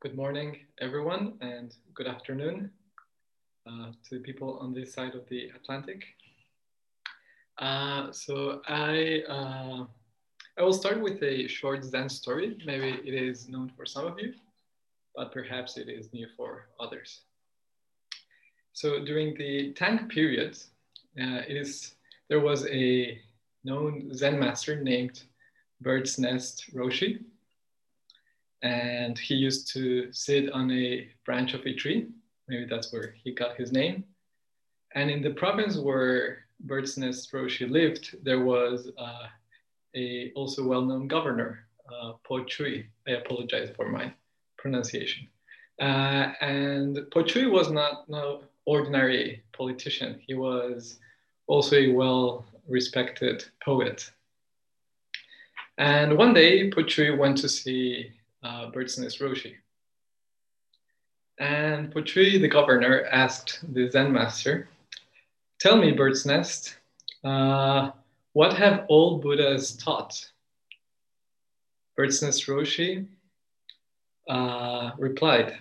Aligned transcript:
good 0.00 0.16
morning, 0.16 0.56
everyone, 0.80 1.34
and 1.42 1.74
good 1.92 2.06
afternoon 2.06 2.70
uh, 3.66 3.92
to 4.02 4.14
the 4.14 4.20
people 4.20 4.58
on 4.58 4.72
this 4.72 4.94
side 4.94 5.14
of 5.14 5.28
the 5.28 5.50
Atlantic. 5.54 6.04
Uh, 7.58 8.10
so 8.10 8.62
I, 8.66 9.22
uh, 9.28 9.84
I 10.58 10.62
will 10.62 10.72
start 10.72 11.02
with 11.02 11.22
a 11.22 11.46
short 11.48 11.84
Zen 11.84 12.08
story. 12.08 12.56
Maybe 12.64 12.98
it 13.06 13.12
is 13.12 13.46
known 13.50 13.70
for 13.76 13.84
some 13.84 14.06
of 14.06 14.18
you, 14.18 14.32
but 15.14 15.32
perhaps 15.32 15.76
it 15.76 15.90
is 15.90 16.10
new 16.14 16.28
for 16.34 16.68
others. 16.80 17.20
So 18.72 19.04
during 19.04 19.36
the 19.36 19.74
Tang 19.74 20.08
period, 20.08 20.56
uh, 21.20 21.42
it 21.46 21.58
is, 21.58 21.92
there 22.30 22.40
was 22.40 22.66
a 22.68 23.20
known 23.64 24.14
Zen 24.14 24.40
master 24.40 24.80
named 24.80 25.24
Bird's 25.82 26.18
Nest 26.18 26.70
Roshi 26.74 27.22
and 28.62 29.18
he 29.18 29.34
used 29.34 29.72
to 29.72 30.12
sit 30.12 30.50
on 30.52 30.70
a 30.70 31.08
branch 31.24 31.54
of 31.54 31.64
a 31.66 31.74
tree. 31.74 32.08
Maybe 32.48 32.66
that's 32.68 32.92
where 32.92 33.14
he 33.22 33.32
got 33.32 33.56
his 33.56 33.72
name. 33.72 34.04
And 34.94 35.10
in 35.10 35.22
the 35.22 35.30
province 35.30 35.76
where 35.78 36.44
Bird's 36.60 36.98
Nest 36.98 37.32
Roshi 37.32 37.70
lived, 37.70 38.16
there 38.22 38.40
was 38.40 38.90
uh, 38.98 39.26
a 39.94 40.32
also 40.34 40.66
well-known 40.66 41.08
governor, 41.08 41.66
uh, 41.90 42.12
Po 42.24 42.44
Chui. 42.44 42.86
I 43.06 43.12
apologize 43.12 43.70
for 43.76 43.88
my 43.88 44.12
pronunciation. 44.58 45.28
Uh, 45.80 46.32
and 46.40 46.98
Po 47.12 47.22
Chui 47.22 47.46
was 47.46 47.70
not 47.70 48.08
no 48.08 48.42
ordinary 48.66 49.42
politician. 49.52 50.20
He 50.26 50.34
was 50.34 50.98
also 51.46 51.76
a 51.76 51.92
well-respected 51.92 53.44
poet. 53.64 54.10
And 55.78 56.18
one 56.18 56.34
day, 56.34 56.70
Po 56.70 56.82
Chui 56.82 57.16
went 57.16 57.38
to 57.38 57.48
see 57.48 58.12
uh, 58.42 58.70
Bird's 58.70 58.98
Nest 58.98 59.20
Roshi. 59.20 59.54
And 61.38 61.92
Po 61.92 62.02
Chui, 62.02 62.38
the 62.38 62.48
governor, 62.48 63.04
asked 63.10 63.60
the 63.72 63.90
Zen 63.90 64.12
master, 64.12 64.68
Tell 65.58 65.76
me, 65.76 65.92
Bird's 65.92 66.24
Nest, 66.24 66.76
uh, 67.24 67.90
what 68.32 68.54
have 68.54 68.84
all 68.88 69.18
Buddhas 69.18 69.76
taught? 69.76 70.30
Bird's 71.96 72.22
Nest 72.22 72.46
Roshi 72.46 73.06
uh, 74.28 74.92
replied, 74.98 75.58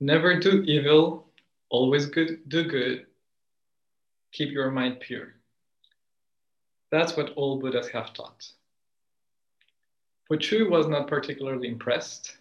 Never 0.00 0.38
do 0.38 0.62
evil, 0.62 1.26
always 1.68 2.06
good, 2.06 2.40
do 2.48 2.64
good, 2.64 3.06
keep 4.32 4.50
your 4.50 4.70
mind 4.70 5.00
pure. 5.00 5.34
That's 6.90 7.16
what 7.16 7.30
all 7.36 7.58
Buddhas 7.58 7.88
have 7.88 8.12
taught. 8.12 8.46
Po 10.32 10.38
Chui 10.38 10.62
was 10.62 10.88
not 10.88 11.08
particularly 11.08 11.68
impressed, 11.68 12.38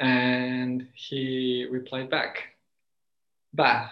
and 0.00 0.88
he 0.92 1.64
replied 1.70 2.10
back, 2.10 2.56
Bah, 3.54 3.90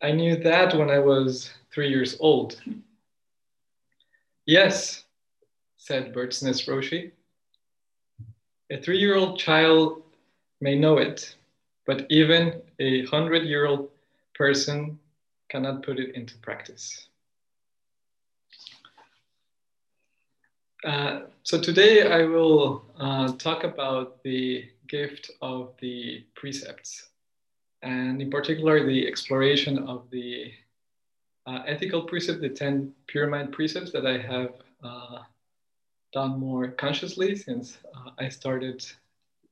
I 0.00 0.12
knew 0.12 0.34
that 0.36 0.74
when 0.74 0.88
I 0.88 0.98
was 0.98 1.50
three 1.70 1.90
years 1.90 2.16
old. 2.18 2.58
Yes, 4.46 5.04
said 5.76 6.14
Bird's 6.14 6.42
Nest 6.42 6.66
Roshi. 6.66 7.10
A 8.70 8.80
three 8.80 8.98
year 8.98 9.16
old 9.16 9.38
child 9.38 10.02
may 10.62 10.74
know 10.74 10.96
it, 10.96 11.36
but 11.84 12.06
even 12.08 12.62
a 12.80 13.04
hundred 13.04 13.44
year 13.44 13.66
old 13.66 13.90
person 14.34 14.98
cannot 15.50 15.82
put 15.82 15.98
it 15.98 16.14
into 16.14 16.38
practice. 16.38 17.08
Uh, 20.84 21.20
so 21.42 21.60
today 21.60 22.10
I 22.10 22.24
will 22.24 22.84
uh, 22.98 23.32
talk 23.38 23.64
about 23.64 24.22
the 24.22 24.68
gift 24.88 25.30
of 25.40 25.72
the 25.80 26.24
precepts, 26.34 27.08
and 27.82 28.20
in 28.20 28.30
particular 28.30 28.84
the 28.84 29.06
exploration 29.06 29.78
of 29.88 30.04
the 30.10 30.52
uh, 31.46 31.62
ethical 31.66 32.02
precept, 32.02 32.40
the 32.40 32.48
10 32.48 32.92
pure 33.06 33.26
mind 33.26 33.52
precepts 33.52 33.90
that 33.92 34.06
I 34.06 34.18
have 34.18 34.52
uh, 34.82 35.18
done 36.12 36.38
more 36.38 36.68
consciously 36.68 37.34
since 37.36 37.78
uh, 37.94 38.10
I 38.18 38.28
started 38.28 38.84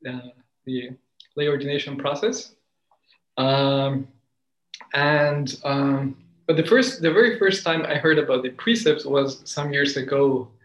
the 0.03 0.91
lay 1.37 1.49
ordination 1.49 1.97
process. 1.97 2.55
Um, 3.39 4.09
and 4.93 5.59
um, 5.65 6.17
but 6.47 6.57
the 6.59 6.67
first, 6.67 7.01
the 7.01 7.11
very 7.11 7.39
first 7.39 7.65
time 7.65 7.87
I 7.87 7.95
heard 7.95 8.19
about 8.19 8.43
the 8.43 8.51
precepts 8.51 9.07
was 9.07 9.41
some 9.45 9.73
years 9.73 9.97
ago 9.97 10.49
uh, 10.49 10.64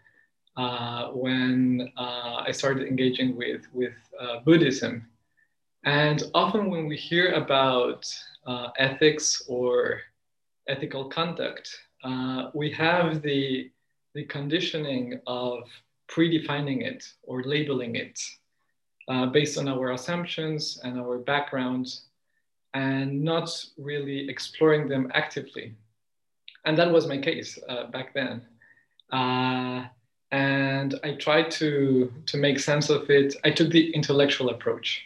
when 1.12 1.92
uh, 1.96 2.42
I 2.46 2.50
started 2.52 2.86
engaging 2.86 3.36
with, 3.36 3.62
with 3.72 3.94
uh, 4.20 4.40
Buddhism. 4.40 5.06
And 5.84 6.22
often 6.34 6.70
when 6.70 6.86
we 6.86 6.96
hear 6.96 7.32
about 7.32 8.06
uh, 8.46 8.68
ethics 8.78 9.44
or 9.48 10.00
ethical 10.68 11.08
conduct, 11.08 11.66
uh, 12.04 12.50
we 12.54 12.70
have 12.72 13.22
the, 13.22 13.70
the 14.14 14.24
conditioning 14.24 15.20
of 15.26 15.68
predefining 16.08 16.82
it 16.82 17.04
or 17.22 17.42
labeling 17.44 17.96
it 17.96 18.18
based 19.32 19.58
on 19.58 19.66
our 19.68 19.92
assumptions 19.92 20.80
and 20.84 21.00
our 21.00 21.18
backgrounds 21.18 22.06
and 22.74 23.20
not 23.22 23.48
really 23.76 24.28
exploring 24.28 24.88
them 24.88 25.10
actively. 25.14 25.74
And 26.64 26.78
that 26.78 26.92
was 26.92 27.08
my 27.08 27.18
case 27.18 27.58
back 27.92 28.14
then. 28.14 28.42
Uh, 29.10 29.86
and 30.32 30.98
I 31.02 31.12
tried 31.14 31.50
to 31.52 32.12
to 32.26 32.36
make 32.36 32.58
sense 32.60 32.90
of 32.90 33.10
it. 33.10 33.34
I 33.44 33.50
took 33.50 33.70
the 33.70 33.90
intellectual 33.94 34.50
approach, 34.50 35.02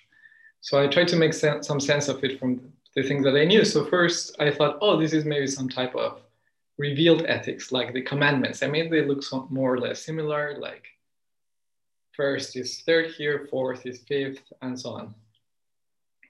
so 0.61 0.83
I 0.83 0.87
tried 0.87 1.09
to 1.09 1.17
make 1.17 1.33
some 1.33 1.81
sense 1.81 2.09
of 2.09 2.23
it 2.25 2.39
from 2.39 2.73
the 2.95 3.03
things 3.03 3.25
that 3.25 3.37
I 3.37 3.45
knew. 3.45 3.65
So 3.65 3.85
first, 3.87 4.37
I 4.41 4.51
thought, 4.51 4.79
oh, 4.81 5.01
this 5.01 5.13
is 5.13 5.25
maybe 5.25 5.47
some 5.47 5.69
type 5.69 5.95
of 5.97 6.21
revealed 6.79 7.25
ethics, 7.27 7.73
like 7.73 7.93
the 7.93 8.03
commandments. 8.03 8.63
I 8.63 8.69
mean, 8.69 8.91
they 8.91 9.05
look 9.05 9.23
so 9.23 9.47
more 9.51 9.75
or 9.75 9.79
less 9.79 10.03
similar, 10.03 10.57
like 10.59 10.87
first 12.13 12.57
is 12.57 12.81
third 12.83 13.11
here, 13.13 13.47
fourth 13.51 13.87
is 13.87 14.01
fifth, 14.01 14.53
and 14.63 14.79
so 14.79 14.91
on. 14.91 15.15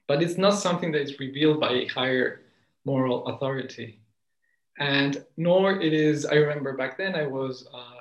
But 0.07 0.21
it's 0.21 0.37
not 0.37 0.51
something 0.51 0.91
that 0.91 1.01
is 1.01 1.19
revealed 1.19 1.59
by 1.59 1.71
a 1.71 1.87
higher 1.87 2.41
moral 2.85 3.25
authority. 3.27 3.99
And 4.77 5.23
nor 5.37 5.79
it 5.81 5.93
is, 5.93 6.25
I 6.25 6.35
remember 6.35 6.73
back 6.73 6.97
then 6.97 7.15
I 7.15 7.25
was 7.25 7.67
uh, 7.73 7.94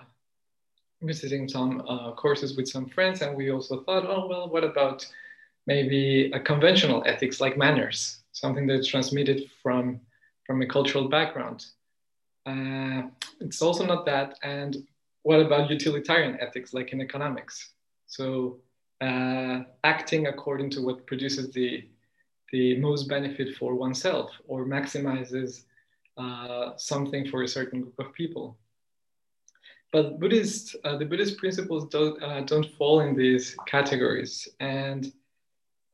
visiting 1.06 1.48
some 1.48 1.82
uh, 1.88 2.12
courses 2.12 2.56
with 2.56 2.68
some 2.68 2.86
friends, 2.86 3.22
and 3.22 3.36
we 3.36 3.50
also 3.50 3.82
thought, 3.82 4.04
oh, 4.06 4.26
well, 4.28 4.48
what 4.48 4.64
about 4.64 5.06
maybe 5.66 6.30
a 6.32 6.40
conventional 6.40 7.02
ethics 7.06 7.40
like 7.40 7.56
manners, 7.56 8.22
something 8.32 8.66
that's 8.66 8.88
transmitted 8.88 9.50
from, 9.62 10.00
from 10.46 10.62
a 10.62 10.66
cultural 10.66 11.08
background? 11.08 11.66
Uh, 12.46 13.02
it's 13.40 13.62
also 13.62 13.86
not 13.86 14.04
that. 14.06 14.38
And 14.42 14.86
what 15.22 15.40
about 15.40 15.70
utilitarian 15.70 16.38
ethics 16.40 16.74
like 16.74 16.92
in 16.92 17.00
economics? 17.00 17.70
So 18.06 18.60
uh, 19.00 19.60
acting 19.82 20.26
according 20.26 20.70
to 20.70 20.82
what 20.82 21.06
produces 21.06 21.50
the, 21.52 21.88
the 22.52 22.78
most 22.78 23.08
benefit 23.08 23.56
for 23.56 23.74
oneself 23.74 24.30
or 24.46 24.66
maximizes 24.66 25.64
uh, 26.16 26.76
something 26.76 27.28
for 27.28 27.42
a 27.42 27.48
certain 27.48 27.80
group 27.82 27.98
of 27.98 28.12
people. 28.12 28.56
But 29.94 30.18
Buddhist, 30.18 30.74
uh, 30.82 30.96
the 30.96 31.04
Buddhist 31.04 31.38
principles 31.38 31.88
don't, 31.88 32.20
uh, 32.20 32.40
don't 32.40 32.68
fall 32.72 32.98
in 33.02 33.14
these 33.14 33.56
categories. 33.68 34.48
And 34.58 35.12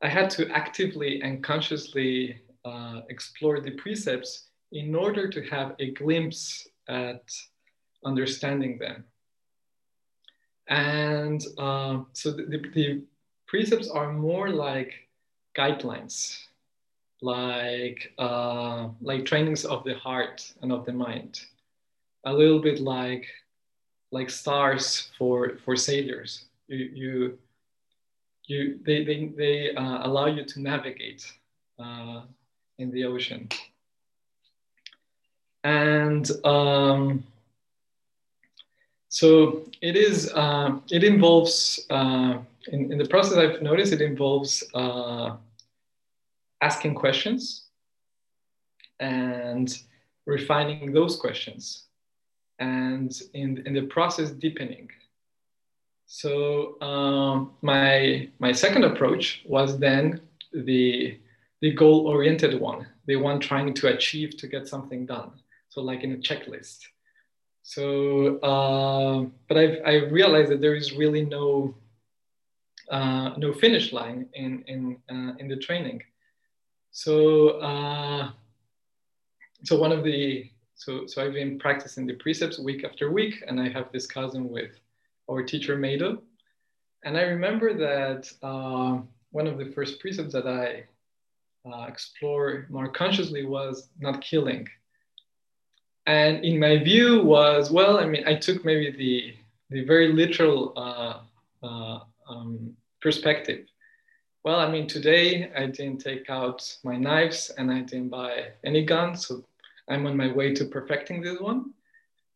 I 0.01 0.09
had 0.09 0.31
to 0.31 0.49
actively 0.49 1.21
and 1.21 1.45
consciously 1.45 2.41
uh, 2.65 3.03
explore 3.11 3.61
the 3.61 3.73
precepts 3.73 4.47
in 4.73 4.95
order 4.95 5.29
to 5.29 5.43
have 5.51 5.75
a 5.81 5.91
glimpse 5.91 6.67
at 6.89 7.31
understanding 8.03 8.79
them. 8.79 9.05
And 10.69 11.45
uh, 11.59 11.99
so 12.15 12.31
the, 12.31 12.71
the, 12.73 13.03
precepts 13.49 13.91
are 13.91 14.13
more 14.13 14.49
like 14.49 14.95
guidelines, 15.55 16.39
like, 17.21 18.15
uh, 18.17 18.89
like 19.03 19.27
trainings 19.27 19.67
of 19.67 19.85
the 19.85 19.95
heart 19.99 20.55
and 20.63 20.73
of 20.73 20.87
the 20.87 20.93
mind, 20.93 21.41
a 22.25 22.33
little 22.33 22.61
bit 22.61 22.81
like 22.81 23.27
like 24.11 24.31
stars 24.31 25.11
for 25.19 25.59
for 25.65 25.77
sailors. 25.77 26.45
You 26.69 26.91
you 26.95 27.39
you 28.47 28.79
they 28.85 29.05
they, 29.05 29.27
they 29.37 29.75
uh, 29.75 30.07
allow 30.07 30.27
you 30.27 30.45
to 30.45 30.61
navigate 30.61 31.31
uh, 31.79 32.23
in 32.79 32.91
the 32.91 33.05
ocean. 33.05 33.49
And 35.63 36.29
um, 36.45 37.25
so 39.09 39.69
it 39.83 39.97
is. 39.97 40.33
Uh, 40.33 40.79
it 40.91 41.05
involves 41.05 41.87
uh, 41.91 42.39
in 42.69 42.93
in 42.93 42.99
the 42.99 43.09
process. 43.09 43.37
I've 43.37 43.63
noticed 43.63 43.93
it 43.93 44.01
involves 44.01 44.65
uh, 44.75 45.37
asking 46.63 46.95
questions 46.95 47.67
and 48.99 49.79
refining 50.27 50.93
those 50.93 51.17
questions 51.17 51.90
and 52.61 53.21
in, 53.35 53.63
in 53.67 53.73
the 53.75 53.83
process 53.83 54.31
deepening. 54.31 54.89
So 56.07 56.81
um, 56.83 57.53
my 57.63 58.29
my 58.39 58.53
second 58.53 58.85
approach 58.85 59.43
was 59.47 59.79
then 59.79 60.21
the 60.53 61.19
the 61.61 61.73
goal 61.73 62.07
oriented 62.07 62.61
one, 62.61 62.87
the 63.07 63.17
one 63.17 63.41
trying 63.41 63.75
to 63.75 63.89
achieve 63.95 64.37
to 64.39 64.47
get 64.47 64.69
something 64.69 65.07
done. 65.07 65.33
So 65.69 65.81
like 65.81 66.03
in 66.03 66.13
a 66.13 66.17
checklist. 66.17 66.79
So, 67.63 68.39
uh, 68.39 69.27
but 69.47 69.57
I've 69.57 69.79
I 69.87 69.95
realized 70.11 70.51
that 70.51 70.61
there 70.61 70.75
is 70.75 70.93
really 70.93 71.25
no 71.25 71.75
uh, 72.91 73.35
no 73.37 73.53
finish 73.53 73.93
line 73.93 74.29
in 74.35 74.65
in 74.67 74.97
uh, 75.09 75.35
in 75.39 75.49
the 75.49 75.57
training. 75.57 76.03
So 76.91 77.61
uh, 77.61 78.31
so 79.65 79.79
one 79.79 79.93
of 79.93 80.03
the 80.03 80.51
so 80.81 81.07
so 81.07 81.23
I've 81.23 81.35
been 81.35 81.59
practicing 81.59 82.07
the 82.07 82.15
precepts 82.15 82.59
week 82.59 82.85
after 82.85 83.13
week, 83.13 83.45
and 83.47 83.61
I 83.61 83.69
have 83.69 83.93
this 83.93 84.07
cousin 84.07 84.49
with 84.49 84.73
our 85.31 85.43
teacher 85.43 85.77
Meido, 85.77 86.23
and 87.05 87.19
I 87.19 87.25
remember 87.25 87.75
that 87.75 88.33
uh, 88.43 89.03
one 89.31 89.47
of 89.47 89.59
the 89.59 89.71
first 89.75 90.01
precepts 90.01 90.33
that 90.33 90.47
I 90.47 90.85
uh, 91.69 91.85
explore 91.85 92.67
more 92.71 92.89
consciously 92.89 93.45
was 93.45 93.91
not 93.99 94.23
killing. 94.23 94.67
And 96.07 96.43
in 96.47 96.59
my 96.59 96.79
view 96.79 97.25
was 97.25 97.71
well, 97.71 97.99
I 97.99 98.07
mean, 98.07 98.27
I 98.27 98.35
took 98.37 98.65
maybe 98.65 98.91
the 98.91 99.35
the 99.69 99.85
very 99.85 100.15
literal 100.15 100.73
uh, 100.77 101.19
uh 101.63 102.01
um, 102.27 102.75
perspective. 103.03 103.67
Well, 104.45 104.61
I 104.61 104.71
mean, 104.71 104.87
today 104.87 105.53
I 105.55 105.67
didn't 105.67 105.99
take 105.99 106.31
out 106.31 106.59
my 106.83 106.97
knives 106.97 107.51
and 107.59 107.71
I 107.71 107.81
didn't 107.81 108.09
buy 108.09 108.53
any 108.65 108.87
guns, 108.87 109.27
so 109.27 109.45
I'm 109.91 110.07
on 110.07 110.17
my 110.17 110.33
way 110.33 110.55
to 110.55 110.65
perfecting 110.65 111.21
this 111.21 111.41
one. 111.41 111.75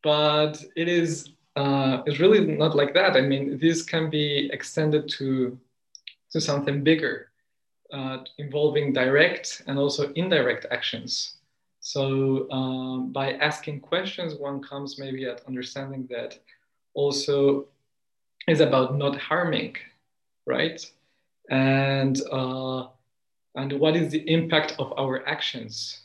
But 0.03 0.63
it 0.77 0.89
is 0.89 1.31
uh, 1.57 2.03
it's 2.07 2.19
really 2.19 2.45
not 2.45 2.75
like 2.75 2.95
that. 2.95 3.17
I 3.17 3.21
mean, 3.21 3.59
this 3.59 3.83
can 3.83 4.11
be 4.11 4.51
extended 4.53 5.09
to 5.19 5.59
to 6.33 6.41
something 6.41 6.83
bigger, 6.83 7.31
uh, 7.93 8.19
involving 8.39 8.93
direct 8.93 9.63
and 9.67 9.79
also 9.79 10.13
indirect 10.15 10.67
actions. 10.71 11.37
So 11.79 12.51
um, 12.51 13.13
by 13.13 13.35
asking 13.35 13.81
questions, 13.81 14.35
one 14.35 14.61
comes 14.63 14.99
maybe 14.99 15.27
at 15.27 15.47
understanding 15.47 16.09
that 16.11 16.39
also 16.95 17.67
is 18.49 18.61
about 18.61 18.97
not 18.97 19.17
harming, 19.17 19.77
right? 20.47 20.85
And 21.51 22.21
uh, 22.33 22.89
and 23.55 23.73
what 23.75 23.95
is 23.97 24.11
the 24.11 24.29
impact 24.29 24.75
of 24.79 24.93
our 24.99 25.27
actions? 25.29 26.01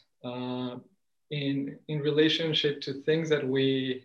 In 1.31 1.77
in 1.87 1.99
relationship 1.99 2.81
to 2.81 2.93
things 2.93 3.29
that 3.29 3.47
we 3.47 4.03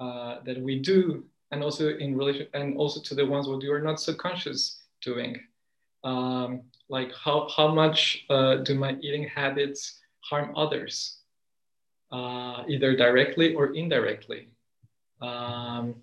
uh, 0.00 0.40
that 0.44 0.60
we 0.60 0.78
do 0.78 1.24
and 1.50 1.62
also 1.62 1.96
in 1.96 2.16
relation 2.16 2.46
and 2.54 2.76
also 2.76 3.00
to 3.00 3.14
the 3.14 3.24
ones 3.24 3.48
what 3.48 3.62
you 3.62 3.72
are 3.72 3.80
not 3.80 4.00
so 4.00 4.14
conscious 4.14 4.82
doing. 5.00 5.40
Um, 6.04 6.62
like 6.88 7.12
how, 7.14 7.48
how 7.54 7.68
much 7.68 8.24
uh, 8.30 8.56
do 8.56 8.74
my 8.74 8.96
eating 9.00 9.28
habits 9.28 10.00
harm 10.20 10.54
others? 10.56 11.18
Uh, 12.10 12.64
either 12.68 12.96
directly 12.96 13.54
or 13.54 13.74
indirectly. 13.74 14.48
Um, 15.20 15.96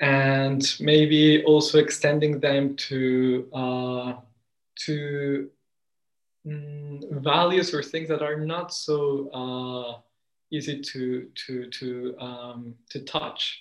and 0.00 0.76
maybe 0.78 1.42
also 1.44 1.78
extending 1.78 2.38
them 2.38 2.76
to 2.76 3.48
uh, 3.52 4.12
to 4.84 5.50
mm, 6.46 7.22
values 7.22 7.74
or 7.74 7.82
things 7.82 8.08
that 8.08 8.22
are 8.22 8.36
not 8.36 8.72
so 8.72 9.28
uh, 9.30 10.00
easy 10.50 10.80
to 10.80 11.28
to 11.34 11.66
to 11.70 12.16
um, 12.18 12.74
to 12.90 13.00
touch. 13.00 13.60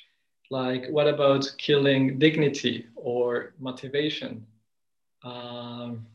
Like, 0.49 0.89
what 0.89 1.07
about 1.07 1.49
killing 1.57 2.19
dignity 2.19 2.85
or 2.95 3.53
motivation? 3.57 4.45
Um, 5.23 6.05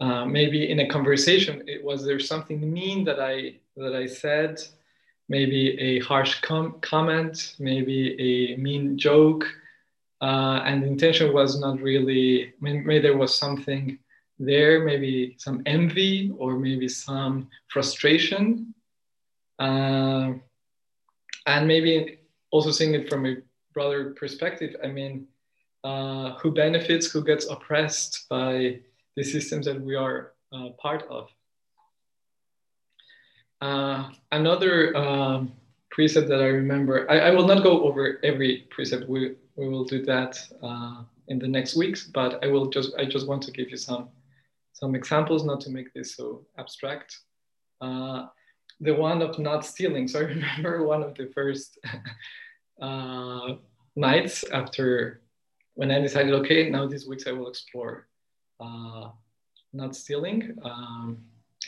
uh, 0.00 0.24
maybe 0.24 0.70
in 0.70 0.80
a 0.80 0.88
conversation, 0.88 1.64
it 1.66 1.82
was 1.82 2.04
there 2.04 2.20
something 2.20 2.60
mean 2.72 3.04
that 3.04 3.18
I 3.18 3.56
that 3.76 3.94
I 3.94 4.06
said, 4.06 4.60
maybe 5.28 5.78
a 5.80 6.00
harsh 6.00 6.40
com- 6.42 6.78
comment, 6.80 7.56
maybe 7.58 8.00
a 8.20 8.56
mean 8.56 8.96
joke, 8.96 9.46
uh, 10.20 10.60
and 10.64 10.82
the 10.82 10.86
intention 10.86 11.32
was 11.32 11.58
not 11.58 11.80
really. 11.80 12.54
Maybe 12.60 13.00
there 13.00 13.16
was 13.16 13.34
something 13.34 13.98
there, 14.38 14.84
maybe 14.84 15.36
some 15.38 15.62
envy 15.66 16.32
or 16.38 16.58
maybe 16.58 16.88
some 16.88 17.48
frustration. 17.68 18.74
Uh, 19.58 20.32
and 21.46 21.66
maybe 21.66 22.18
also 22.50 22.70
seeing 22.70 22.94
it 22.94 23.08
from 23.08 23.26
a 23.26 23.36
broader 23.72 24.14
perspective, 24.18 24.74
I 24.82 24.88
mean, 24.88 25.26
uh, 25.84 26.34
who 26.38 26.50
benefits, 26.50 27.10
who 27.10 27.22
gets 27.22 27.46
oppressed 27.46 28.26
by 28.28 28.80
the 29.16 29.22
systems 29.22 29.66
that 29.66 29.80
we 29.80 29.94
are 29.94 30.32
uh, 30.52 30.70
part 30.78 31.04
of. 31.08 31.28
Uh, 33.60 34.10
another 34.32 34.94
um, 34.96 35.52
precept 35.90 36.28
that 36.28 36.40
I 36.40 36.48
remember, 36.48 37.10
I, 37.10 37.20
I, 37.20 37.30
will 37.30 37.46
not 37.46 37.62
go 37.62 37.84
over 37.84 38.18
every 38.22 38.66
precept, 38.68 39.08
we, 39.08 39.36
we 39.56 39.68
will 39.68 39.84
do 39.84 40.04
that 40.04 40.38
uh, 40.62 41.02
in 41.28 41.38
the 41.38 41.48
next 41.48 41.74
weeks, 41.74 42.04
but 42.04 42.44
I 42.44 42.48
will 42.48 42.66
just, 42.66 42.92
I 42.98 43.06
just 43.06 43.26
want 43.26 43.42
to 43.44 43.50
give 43.50 43.70
you 43.70 43.78
some 43.78 44.08
some 44.76 44.94
examples, 44.94 45.42
not 45.42 45.62
to 45.62 45.70
make 45.70 45.94
this 45.94 46.16
so 46.16 46.44
abstract. 46.58 47.18
Uh, 47.80 48.26
the 48.80 48.94
one 48.94 49.22
of 49.22 49.38
not 49.38 49.64
stealing. 49.64 50.06
So 50.12 50.20
I 50.20 50.24
remember 50.24 50.86
one 50.86 51.02
of 51.02 51.14
the 51.14 51.28
first 51.34 51.78
uh, 52.80 53.54
nights 53.96 54.44
after 54.52 55.22
when 55.76 55.90
I 55.90 56.00
decided, 56.00 56.34
okay, 56.40 56.68
now 56.68 56.86
these 56.86 57.08
weeks 57.08 57.26
I 57.26 57.32
will 57.32 57.48
explore 57.48 58.06
uh, 58.60 59.08
not 59.72 59.96
stealing. 59.96 60.56
Um, 60.62 61.18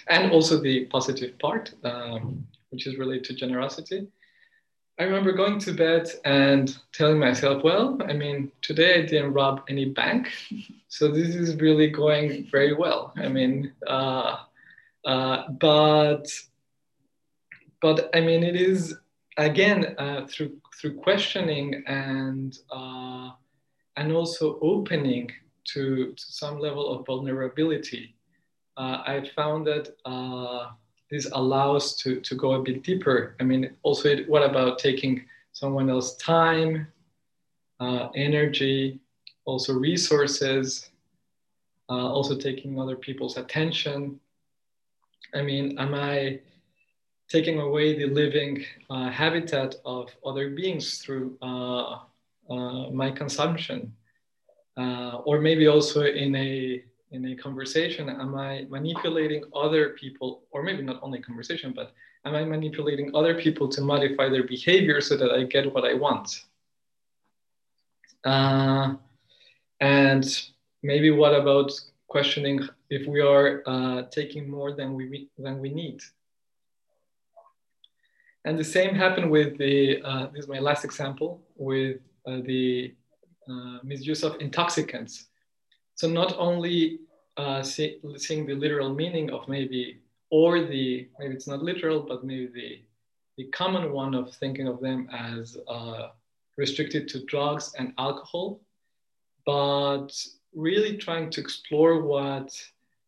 and 0.09 0.31
also 0.31 0.61
the 0.61 0.85
positive 0.87 1.39
part, 1.39 1.73
um, 1.85 2.47
which 2.71 2.87
is 2.87 2.99
related 2.99 3.25
to 3.25 3.35
generosity. 3.35 4.07
I 4.99 5.05
remember 5.05 5.33
going 5.33 5.61
to 5.61 5.73
bed 5.73 6.09
and 6.25 6.77
telling 6.93 7.19
myself, 7.19 7.63
well, 7.63 7.99
I 8.09 8.15
mean, 8.15 8.51
today 8.63 8.99
I 8.99 9.07
didn't 9.07 9.33
rob 9.33 9.63
any 9.69 9.87
bank. 9.87 10.31
So 10.91 11.09
this 11.09 11.35
is 11.35 11.55
really 11.57 11.91
going 11.91 12.49
very 12.51 12.73
well. 12.73 13.13
I 13.19 13.29
mean, 13.29 13.75
uh, 13.87 14.37
uh, 15.05 15.51
but, 15.61 16.27
but 17.83 18.09
I 18.15 18.21
mean, 18.23 18.43
it 18.43 18.57
is 18.57 18.97
again 19.37 19.95
uh, 19.99 20.27
through 20.27 20.57
through 20.81 20.95
questioning 20.95 21.85
and 21.87 22.59
uh, 22.71 23.33
and 23.99 24.13
also 24.13 24.59
opening 24.63 25.31
to, 25.65 26.15
to 26.15 26.25
some 26.33 26.59
level 26.59 26.95
of 26.95 27.05
vulnerability. 27.07 28.15
Uh, 28.77 29.03
I 29.07 29.31
found 29.35 29.67
that 29.67 29.95
uh, 30.05 30.69
this 31.11 31.27
allows 31.33 31.97
to, 31.97 32.21
to 32.21 32.35
go 32.35 32.53
a 32.53 32.63
bit 32.63 32.83
deeper. 32.83 33.35
I 33.41 33.45
mean, 33.45 33.75
also, 33.83 34.09
it, 34.09 34.29
what 34.29 34.43
about 34.43 34.79
taking 34.79 35.25
someone 35.53 35.89
else's 35.89 36.17
time, 36.17 36.89
uh, 37.81 38.09
energy, 38.15 39.01
also 39.45 39.73
resources, 39.73 40.91
uh, 41.89 42.13
also 42.13 42.37
taking 42.37 42.79
other 42.79 42.97
people's 42.97 43.37
attention? 43.39 44.21
I 45.35 45.43
mean, 45.43 45.79
am 45.79 45.95
I 45.95 46.41
taking 47.29 47.61
away 47.61 47.99
the 47.99 48.07
living 48.07 48.65
uh, 48.91 49.11
habitat 49.11 49.77
of 49.85 50.15
other 50.25 50.51
beings 50.51 50.99
through 50.99 51.37
uh, 51.43 52.01
uh, 52.51 52.91
my 52.91 53.11
consumption? 53.11 53.95
Uh, 54.77 55.17
or 55.25 55.41
maybe 55.41 55.67
also 55.67 56.03
in 56.05 56.37
a 56.37 56.85
in 57.11 57.25
a 57.27 57.37
conversation 57.37 58.09
am 58.09 58.35
i 58.35 58.67
manipulating 58.69 59.43
other 59.55 59.91
people 59.91 60.43
or 60.51 60.63
maybe 60.63 60.83
not 60.83 60.99
only 61.03 61.19
conversation 61.21 61.73
but 61.75 61.93
am 62.25 62.35
i 62.35 62.45
manipulating 62.45 63.11
other 63.15 63.35
people 63.35 63.69
to 63.69 63.81
modify 63.81 64.29
their 64.29 64.45
behavior 64.45 65.01
so 65.01 65.17
that 65.17 65.31
i 65.31 65.45
get 65.45 65.73
what 65.73 65.85
i 65.85 65.95
want? 65.95 66.45
Uh, 68.25 68.95
and 69.81 70.49
maybe 70.83 71.11
what 71.11 71.35
about 71.35 71.73
questioning 72.09 72.61
if 72.91 73.07
we 73.07 73.21
are 73.21 73.63
uh, 73.67 74.03
taking 74.11 74.51
more 74.51 74.73
than 74.73 74.95
we 74.95 75.29
than 75.39 75.61
we 75.61 75.71
need? 75.71 76.01
And 78.45 78.59
the 78.59 78.65
same 78.65 78.95
happened 78.95 79.31
with 79.31 79.59
the 79.59 80.03
uh, 80.03 80.27
this 80.33 80.45
is 80.45 80.49
my 80.49 80.59
last 80.59 80.85
example 80.85 81.43
with 81.57 81.99
uh, 82.27 82.41
the 82.45 82.95
uh, 83.49 83.79
misuse 83.83 84.23
of 84.23 84.41
intoxicants 84.41 85.28
so 85.99 86.09
not 86.09 86.35
only 86.39 87.01
uh, 87.37 87.63
see, 87.63 87.99
seeing 88.17 88.47
the 88.47 88.55
literal 88.55 88.95
meaning 88.95 89.31
of 89.31 89.49
maybe, 89.49 90.01
or 90.31 90.61
the, 90.61 91.09
maybe 91.19 91.35
it's 91.35 91.47
not 91.47 91.63
literal, 91.63 92.01
but 92.01 92.25
maybe 92.25 92.47
the, 92.47 92.71
the 93.37 93.51
common 93.51 93.93
one 93.93 94.15
of 94.15 94.35
thinking 94.35 94.69
of 94.69 94.81
them 94.81 95.09
as 95.13 95.57
uh, 95.69 96.09
restricted 96.57 97.09
to 97.09 97.25
drugs 97.27 97.75
and 97.79 97.93
alcohol, 97.99 98.61
but 99.45 100.09
really 100.55 100.97
trying 100.97 101.31
to 101.31 101.41
explore 101.41 102.03
what 102.03 102.49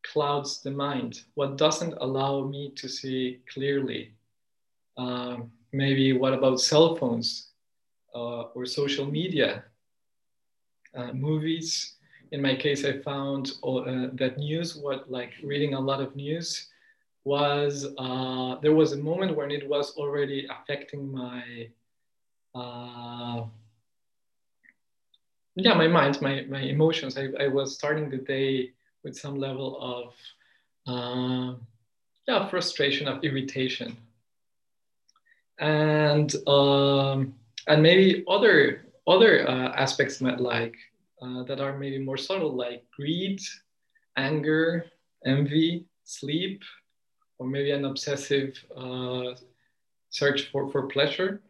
clouds 0.03 0.63
the 0.63 0.71
mind, 0.71 1.23
what 1.35 1.57
doesn't 1.57 1.95
allow 2.01 2.45
me 2.45 2.73
to 2.77 2.89
see 2.89 3.41
clearly. 3.53 4.13
Um, 4.97 5.51
maybe 5.73 6.13
what 6.13 6.35
about 6.35 6.61
cell 6.61 6.97
phones? 6.97 7.51
uh, 8.15 8.43
or 8.55 8.67
social 8.67 9.07
media, 9.07 9.65
uh, 10.95 11.13
movies. 11.13 11.97
In 12.33 12.41
my 12.41 12.55
case, 12.55 12.85
I 12.85 12.99
found 12.99 13.53
uh, 13.65 14.09
that 14.15 14.35
news, 14.39 14.77
what 14.77 15.11
like 15.11 15.33
reading 15.43 15.75
a 15.75 15.81
lot 15.81 16.01
of 16.01 16.15
news, 16.15 16.69
was 17.25 17.87
uh, 17.99 18.57
there 18.63 18.75
was 18.75 18.93
a 18.93 18.97
moment 18.97 19.37
when 19.37 19.51
it 19.51 19.69
was 19.69 19.97
already 19.97 20.47
affecting 20.49 21.13
my 21.13 21.69
uh, 22.55 23.45
yeah 25.57 25.75
my 25.75 25.89
mind 25.89 26.21
my 26.23 26.43
my 26.49 26.61
emotions. 26.61 27.19
I, 27.19 27.29
I 27.39 27.49
was 27.49 27.75
starting 27.75 28.09
the 28.09 28.19
day 28.19 28.71
with 29.03 29.17
some 29.17 29.37
level 29.37 29.79
of 29.81 30.15
uh, 30.87 31.55
yeah 32.29 32.49
frustration 32.49 33.09
of 33.09 33.25
irritation. 33.25 33.97
And 35.59 36.35
um, 36.47 37.35
and 37.67 37.83
maybe 37.83 38.25
other 38.29 38.87
other 39.07 39.49
uh, 39.49 39.73
aspects 39.75 40.21
might 40.21 40.41
like 40.41 40.77
uh, 41.23 41.43
that 41.45 41.61
are 41.61 41.79
maybe 41.79 41.99
more 41.99 42.17
subtle 42.17 42.55
like 42.55 42.85
greed 42.97 43.41
anger 44.17 44.87
envy 45.25 45.87
sleep 46.05 46.63
or 47.39 47.47
maybe 47.47 47.71
an 47.71 47.85
obsessive 47.85 48.63
uh, 48.77 49.35
search 50.11 50.51
for, 50.51 50.71
for 50.71 50.87
pleasure 50.87 51.41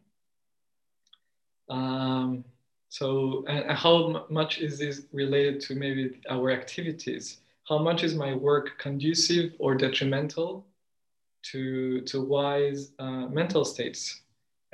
um, 1.71 2.45
so, 2.91 3.45
and 3.47 3.71
how 3.79 4.27
much 4.29 4.59
is 4.59 4.79
this 4.79 5.03
related 5.12 5.61
to 5.62 5.77
maybe 5.77 6.21
our 6.29 6.50
activities? 6.50 7.39
How 7.69 7.79
much 7.79 8.03
is 8.03 8.17
my 8.17 8.35
work 8.35 8.79
conducive 8.79 9.53
or 9.61 9.77
detrimental 9.77 10.67
to 11.53 12.00
to 12.03 12.21
wise 12.21 12.91
uh, 12.99 13.29
mental 13.29 13.65
states? 13.65 14.23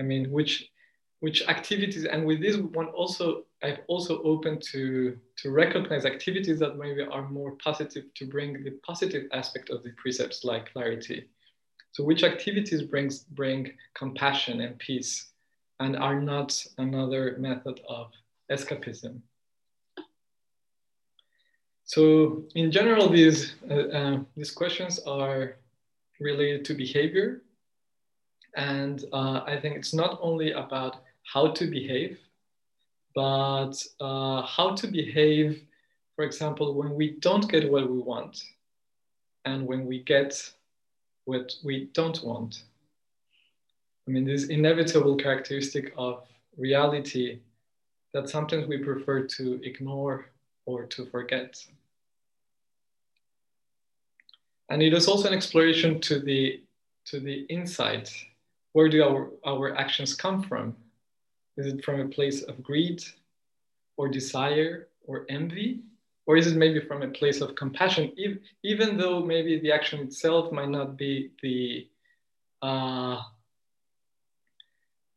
I 0.01 0.03
mean, 0.03 0.31
which 0.31 0.71
which 1.21 1.47
activities? 1.49 2.05
And 2.05 2.27
with 2.27 2.41
this 2.41 2.57
one 2.57 2.89
also, 2.89 3.45
I've 3.63 3.81
also 3.89 4.23
opened 4.23 4.63
to 4.73 5.19
to 5.43 5.51
recognize 5.51 6.05
activities 6.05 6.59
that 6.59 6.77
maybe 6.77 7.03
are 7.03 7.29
more 7.29 7.53
positive 7.53 8.13
to 8.15 8.27
bring 8.27 8.63
the 8.65 8.73
positive 8.87 9.25
aspect 9.33 9.71
of 9.71 9.83
the 9.83 9.91
precepts, 9.97 10.45
like 10.45 10.73
clarity. 10.73 11.29
So, 11.93 12.05
which 12.05 12.23
activities 12.23 12.83
brings 12.83 13.21
bring 13.21 13.73
compassion 13.95 14.61
and 14.61 14.79
peace? 14.79 15.33
and 15.81 15.97
are 15.97 16.21
not 16.21 16.65
another 16.79 17.37
method 17.39 17.81
of 17.89 18.11
escapism. 18.51 19.21
So 21.85 22.45
in 22.55 22.73
general, 22.73 23.09
these, 23.09 23.55
uh, 23.71 23.75
uh, 23.75 24.19
these 24.37 24.51
questions 24.51 24.99
are 25.07 25.57
related 26.21 26.65
to 26.67 26.75
behavior. 26.75 27.43
And 28.57 29.05
uh, 29.13 29.43
I 29.47 29.59
think 29.61 29.77
it's 29.77 29.95
not 29.95 30.19
only 30.21 30.53
about 30.53 31.03
how 31.33 31.49
to 31.49 31.67
behave, 31.67 32.19
but 33.15 33.73
uh, 34.01 34.43
how 34.43 34.75
to 34.77 34.87
behave, 34.87 35.63
for 36.15 36.25
example, 36.25 36.75
when 36.75 36.95
we 36.95 37.11
don't 37.21 37.51
get 37.51 37.71
what 37.71 37.91
we 37.91 37.99
want 37.99 38.43
and 39.45 39.67
when 39.67 39.87
we 39.87 40.03
get 40.03 40.51
what 41.25 41.53
we 41.65 41.91
don't 41.93 42.23
want. 42.23 42.63
I 44.07 44.13
mean, 44.13 44.25
this 44.25 44.45
inevitable 44.45 45.17
characteristic 45.17 45.93
of 45.99 46.23
reality 46.57 47.41
that 48.15 48.29
sometimes 48.29 48.67
we 48.69 48.79
prefer 48.79 49.27
to 49.27 49.61
ignore 49.65 50.27
or 50.65 50.85
to 50.87 51.07
forget. 51.07 51.61
And 54.69 54.83
it 54.83 54.95
is 54.95 55.09
also 55.09 55.29
an 55.29 55.35
exploration 55.35 56.01
to 56.03 56.21
the, 56.21 56.61
to 57.07 57.19
the 57.19 57.47
insight. 57.49 58.13
Where 58.73 58.89
do 58.89 59.03
our, 59.03 59.31
our 59.45 59.77
actions 59.77 60.15
come 60.15 60.43
from? 60.43 60.77
Is 61.57 61.67
it 61.67 61.85
from 61.85 62.01
a 62.01 62.09
place 62.09 62.43
of 62.43 62.63
greed 62.63 63.03
or 63.97 64.09
desire 64.09 64.89
or 65.07 65.27
envy? 65.29 65.81
Or 66.27 66.37
is 66.37 66.49
it 66.49 66.57
maybe 66.57 66.81
from 66.81 67.03
a 67.03 67.09
place 67.09 67.41
of 67.41 67.55
compassion, 67.55 68.13
even 68.65 68.97
though 68.97 69.25
maybe 69.25 69.61
the 69.61 69.71
action 69.71 70.01
itself 70.01 70.51
might 70.51 70.69
not 70.69 70.97
be 70.97 71.31
the 71.41 71.89
uh, 72.63 73.23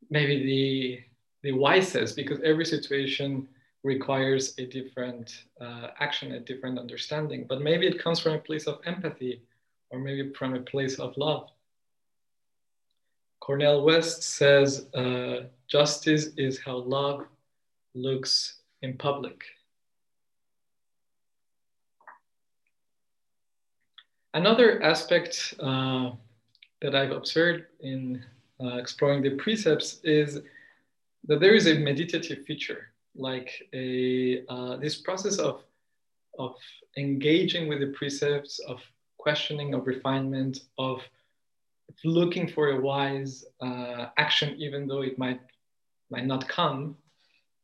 maybe 0.09 0.43
the 0.43 0.99
the 1.41 1.51
wisest 1.57 2.15
because 2.15 2.39
every 2.43 2.65
situation 2.65 3.47
requires 3.83 4.53
a 4.59 4.65
different 4.65 5.45
uh, 5.61 5.87
action, 5.99 6.33
a 6.33 6.39
different 6.39 6.77
understanding. 6.77 7.45
But 7.47 7.61
maybe 7.61 7.87
it 7.87 8.03
comes 8.03 8.19
from 8.19 8.33
a 8.33 8.39
place 8.39 8.67
of 8.67 8.79
empathy 8.85 9.41
or 9.89 9.99
maybe 9.99 10.33
from 10.33 10.53
a 10.53 10.59
place 10.59 10.99
of 10.99 11.15
love. 11.17 11.49
Cornel 13.39 13.83
West 13.83 14.21
says, 14.21 14.87
uh, 14.93 15.43
justice 15.69 16.29
is 16.37 16.59
how 16.59 16.77
love 16.77 17.25
looks 17.93 18.61
in 18.81 18.97
public. 18.97 19.43
Another 24.33 24.81
aspect 24.83 25.55
uh, 25.59 26.11
that 26.81 26.95
I've 26.95 27.11
observed 27.11 27.63
in 27.81 28.23
uh, 28.61 28.77
exploring 28.77 29.23
the 29.23 29.31
precepts 29.31 29.99
is 30.03 30.39
that 31.25 31.39
there 31.39 31.55
is 31.55 31.67
a 31.67 31.75
meditative 31.75 32.45
feature, 32.45 32.91
like 33.15 33.49
a 33.73 34.45
uh, 34.47 34.77
this 34.77 34.97
process 35.01 35.37
of 35.39 35.63
of 36.37 36.55
engaging 36.97 37.67
with 37.67 37.79
the 37.79 37.87
precepts, 37.87 38.59
of 38.59 38.79
questioning, 39.17 39.73
of 39.73 39.87
refinement, 39.87 40.59
of 40.77 41.01
looking 42.05 42.47
for 42.47 42.69
a 42.69 42.79
wise 42.79 43.45
uh, 43.61 44.07
action, 44.17 44.55
even 44.57 44.87
though 44.87 45.01
it 45.01 45.17
might 45.17 45.41
might 46.09 46.25
not 46.25 46.47
come, 46.47 46.95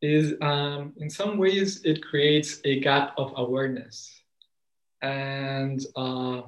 is 0.01 0.33
um, 0.41 0.93
in 0.97 1.09
some 1.09 1.37
ways 1.37 1.81
it 1.83 2.03
creates 2.03 2.59
a 2.65 2.79
gap 2.79 3.13
of 3.17 3.33
awareness, 3.37 4.21
and 5.01 5.85
uh, 5.95 6.41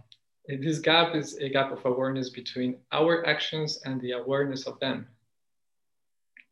this 0.48 0.80
gap 0.80 1.16
is 1.16 1.38
a 1.38 1.50
gap 1.50 1.72
of 1.72 1.84
awareness 1.86 2.30
between 2.30 2.78
our 2.92 3.26
actions 3.28 3.82
and 3.86 4.00
the 4.02 4.12
awareness 4.12 4.66
of 4.66 4.80
them. 4.80 5.08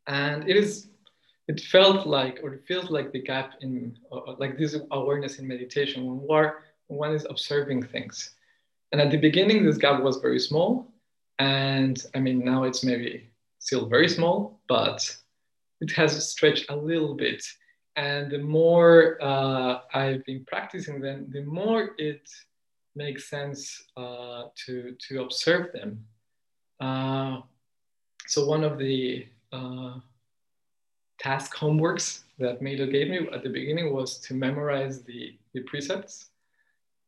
And 0.06 0.48
it 0.48 0.56
is, 0.56 0.88
it 1.48 1.60
felt 1.60 2.06
like, 2.06 2.40
or 2.42 2.54
it 2.54 2.64
feels 2.66 2.90
like 2.90 3.10
the 3.10 3.22
gap 3.22 3.54
in, 3.62 3.96
uh, 4.12 4.34
like 4.38 4.58
this 4.58 4.76
awareness 4.90 5.38
in 5.38 5.48
meditation 5.48 6.04
when, 6.06 6.18
war, 6.18 6.64
when 6.86 6.98
one 6.98 7.14
is 7.14 7.26
observing 7.28 7.84
things. 7.84 8.34
And 8.92 9.00
at 9.00 9.10
the 9.10 9.16
beginning, 9.16 9.64
this 9.64 9.78
gap 9.78 10.02
was 10.02 10.18
very 10.18 10.38
small. 10.38 10.92
And 11.38 12.00
I 12.14 12.20
mean, 12.20 12.44
now 12.44 12.64
it's 12.64 12.84
maybe 12.84 13.30
still 13.58 13.86
very 13.86 14.08
small, 14.08 14.60
but 14.68 15.16
it 15.80 15.92
has 15.92 16.30
stretched 16.30 16.70
a 16.70 16.76
little 16.76 17.14
bit. 17.14 17.44
And 17.96 18.30
the 18.30 18.38
more 18.38 19.18
uh, 19.22 19.80
I've 19.94 20.24
been 20.24 20.44
practicing 20.44 21.00
them, 21.00 21.26
the 21.30 21.42
more 21.42 21.90
it 21.98 22.28
makes 22.94 23.28
sense 23.28 23.82
uh, 23.96 24.44
to, 24.66 24.96
to 25.08 25.22
observe 25.22 25.72
them. 25.72 26.04
Uh, 26.80 27.40
so 28.26 28.46
one 28.46 28.64
of 28.64 28.78
the 28.78 29.26
uh, 29.52 29.94
task 31.18 31.54
homeworks 31.54 32.20
that 32.38 32.60
Meido 32.60 32.90
gave 32.90 33.08
me 33.08 33.28
at 33.32 33.42
the 33.42 33.48
beginning 33.48 33.94
was 33.94 34.18
to 34.18 34.34
memorize 34.34 35.02
the, 35.02 35.34
the 35.54 35.60
precepts. 35.60 36.30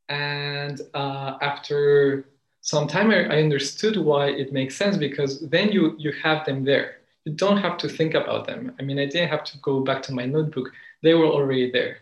And 0.09 0.81
uh, 0.95 1.37
after 1.43 2.29
some 2.63 2.87
time, 2.87 3.11
I, 3.11 3.25
I 3.25 3.43
understood 3.43 3.97
why 3.99 4.29
it 4.29 4.53
makes 4.53 4.77
sense 4.77 4.97
because 4.97 5.41
then 5.49 5.71
you, 5.71 5.95
you 5.99 6.13
have 6.23 6.47
them 6.47 6.65
there. 6.65 6.98
You 7.25 7.33
don't 7.33 7.59
have 7.59 7.77
to 7.79 7.89
think 7.89 8.15
about 8.15 8.47
them. 8.47 8.75
I 8.79 8.83
mean, 8.83 8.99
I 8.99 9.07
didn't 9.07 9.29
have 9.29 9.45
to 9.45 9.59
go 9.59 9.81
back 9.81 10.03
to 10.05 10.13
my 10.13 10.25
notebook. 10.25 10.71
They 11.03 11.15
were 11.15 11.27
already 11.27 11.71
there. 11.71 11.99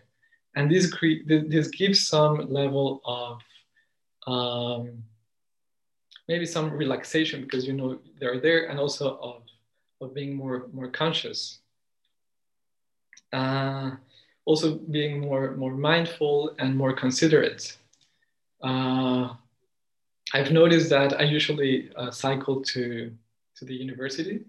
And 0.55 0.71
this, 0.71 0.91
cre- 0.91 1.23
this 1.27 1.67
gives 1.67 2.07
some 2.07 2.51
level 2.51 3.01
of 3.05 3.41
um, 4.27 5.03
maybe 6.27 6.45
some 6.45 6.71
relaxation 6.71 7.41
because 7.41 7.65
you 7.65 7.73
know 7.73 7.99
they're 8.19 8.39
there 8.39 8.69
and 8.69 8.79
also 8.79 9.17
of, 9.17 9.43
of 10.01 10.13
being 10.13 10.35
more 10.35 10.67
more 10.73 10.87
conscious 10.87 11.59
uh, 13.33 13.91
also 14.45 14.75
being 14.75 15.19
more 15.19 15.55
more 15.55 15.73
mindful 15.73 16.53
and 16.59 16.75
more 16.75 16.93
considerate 16.93 17.77
uh, 18.63 19.29
i've 20.33 20.51
noticed 20.51 20.89
that 20.89 21.19
i 21.19 21.23
usually 21.23 21.89
uh, 21.95 22.11
cycle 22.11 22.61
to 22.61 23.11
to 23.55 23.65
the 23.65 23.73
university 23.73 24.41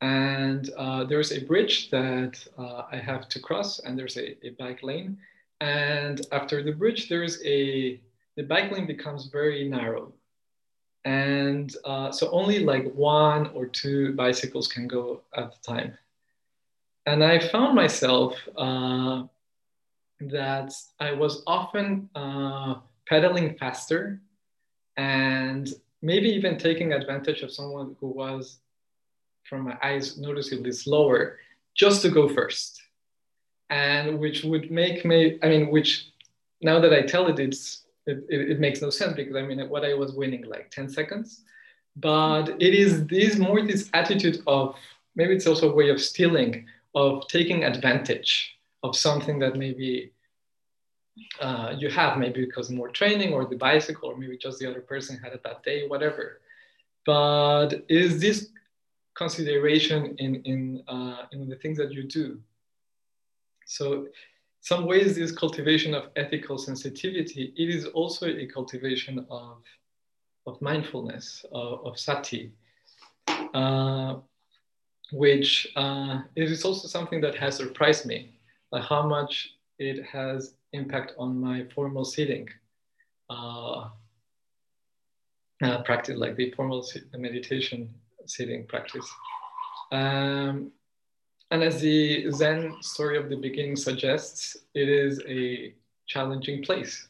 and 0.00 0.70
uh, 0.76 1.02
there's 1.04 1.32
a 1.32 1.40
bridge 1.44 1.90
that 1.90 2.38
uh, 2.56 2.82
i 2.92 2.96
have 2.96 3.28
to 3.28 3.40
cross 3.40 3.80
and 3.80 3.98
there's 3.98 4.16
a, 4.16 4.46
a 4.46 4.50
bike 4.58 4.82
lane 4.82 5.18
and 5.60 6.26
after 6.30 6.62
the 6.62 6.72
bridge 6.72 7.08
there's 7.08 7.42
a 7.44 8.00
the 8.38 8.44
bike 8.44 8.70
lane 8.70 8.86
becomes 8.86 9.26
very 9.26 9.68
narrow. 9.68 10.12
And 11.04 11.74
uh, 11.84 12.12
so 12.12 12.30
only 12.30 12.60
like 12.60 12.86
one 12.94 13.48
or 13.48 13.66
two 13.66 14.12
bicycles 14.14 14.68
can 14.68 14.86
go 14.86 15.22
at 15.36 15.50
the 15.50 15.58
time. 15.60 15.98
And 17.04 17.24
I 17.24 17.40
found 17.40 17.74
myself 17.74 18.36
uh, 18.56 19.24
that 20.20 20.72
I 21.00 21.10
was 21.10 21.42
often 21.48 22.08
uh, 22.14 22.76
pedaling 23.08 23.56
faster 23.56 24.20
and 24.96 25.68
maybe 26.00 26.28
even 26.28 26.58
taking 26.58 26.92
advantage 26.92 27.42
of 27.42 27.50
someone 27.50 27.96
who 27.98 28.06
was 28.06 28.58
from 29.48 29.62
my 29.62 29.76
eyes 29.82 30.18
noticeably 30.18 30.72
slower 30.72 31.38
just 31.74 32.02
to 32.02 32.10
go 32.10 32.28
first. 32.28 32.82
And 33.70 34.18
which 34.18 34.44
would 34.44 34.70
make 34.70 35.04
me, 35.04 35.38
I 35.42 35.48
mean, 35.48 35.70
which 35.70 36.10
now 36.62 36.80
that 36.80 36.92
I 36.92 37.02
tell 37.02 37.26
it, 37.28 37.38
it's, 37.38 37.84
it, 38.06 38.24
it, 38.28 38.50
it 38.52 38.60
makes 38.60 38.80
no 38.80 38.90
sense 38.90 39.14
because 39.14 39.36
I 39.36 39.42
mean, 39.42 39.60
what 39.68 39.84
I 39.84 39.94
was 39.94 40.12
winning 40.12 40.44
like 40.46 40.70
10 40.70 40.88
seconds. 40.88 41.42
But 41.96 42.50
it 42.60 42.74
is 42.74 43.06
this 43.06 43.38
more 43.38 43.60
this 43.62 43.90
attitude 43.92 44.42
of 44.46 44.76
maybe 45.16 45.34
it's 45.34 45.46
also 45.46 45.70
a 45.70 45.74
way 45.74 45.90
of 45.90 46.00
stealing, 46.00 46.66
of 46.94 47.26
taking 47.28 47.64
advantage 47.64 48.56
of 48.82 48.96
something 48.96 49.38
that 49.40 49.56
maybe 49.56 50.12
uh, 51.40 51.74
you 51.76 51.90
have, 51.90 52.18
maybe 52.18 52.44
because 52.44 52.70
more 52.70 52.88
training 52.88 53.32
or 53.32 53.44
the 53.44 53.56
bicycle, 53.56 54.10
or 54.10 54.16
maybe 54.16 54.38
just 54.38 54.58
the 54.58 54.70
other 54.70 54.80
person 54.80 55.18
had 55.18 55.32
a 55.32 55.38
bad 55.38 55.60
day, 55.62 55.86
whatever. 55.88 56.40
But 57.04 57.84
is 57.88 58.20
this 58.20 58.50
consideration 59.18 60.14
in 60.18 60.32
in 60.52 60.82
uh, 60.88 61.22
in 61.32 61.48
the 61.48 61.56
things 61.56 61.76
that 61.78 61.92
you 61.92 62.04
do? 62.04 62.26
So, 63.66 64.06
some 64.60 64.86
ways 64.86 65.16
this 65.16 65.32
cultivation 65.32 65.92
of 65.94 66.04
ethical 66.16 66.56
sensitivity, 66.56 67.52
it 67.56 67.68
is 67.76 67.84
also 67.86 68.26
a 68.26 68.46
cultivation 68.46 69.26
of 69.28 69.62
of 70.46 70.54
mindfulness, 70.62 71.44
of, 71.52 71.86
of 71.86 71.98
sati. 71.98 72.52
Uh, 73.54 74.16
which 75.12 75.66
uh, 75.76 76.20
is 76.36 76.64
also 76.64 76.86
something 76.86 77.20
that 77.20 77.34
has 77.34 77.56
surprised 77.56 78.04
me, 78.04 78.30
like 78.72 78.84
how 78.84 79.06
much 79.06 79.54
it 79.78 80.04
has 80.04 80.54
impact 80.72 81.12
on 81.18 81.40
my 81.40 81.64
formal 81.74 82.04
sitting 82.04 82.46
uh, 83.30 83.88
uh, 85.62 85.82
practice, 85.84 86.16
like 86.18 86.36
the 86.36 86.50
formal 86.52 86.86
meditation 87.16 87.88
sitting 88.28 88.66
practice. 88.66 89.08
Um, 89.92 90.72
and 91.50 91.62
as 91.62 91.80
the 91.80 92.30
Zen 92.30 92.74
story 92.82 93.16
of 93.16 93.30
the 93.30 93.36
beginning 93.36 93.76
suggests, 93.76 94.56
it 94.74 94.88
is 94.88 95.20
a 95.26 95.74
challenging 96.06 96.62
place. 96.62 97.08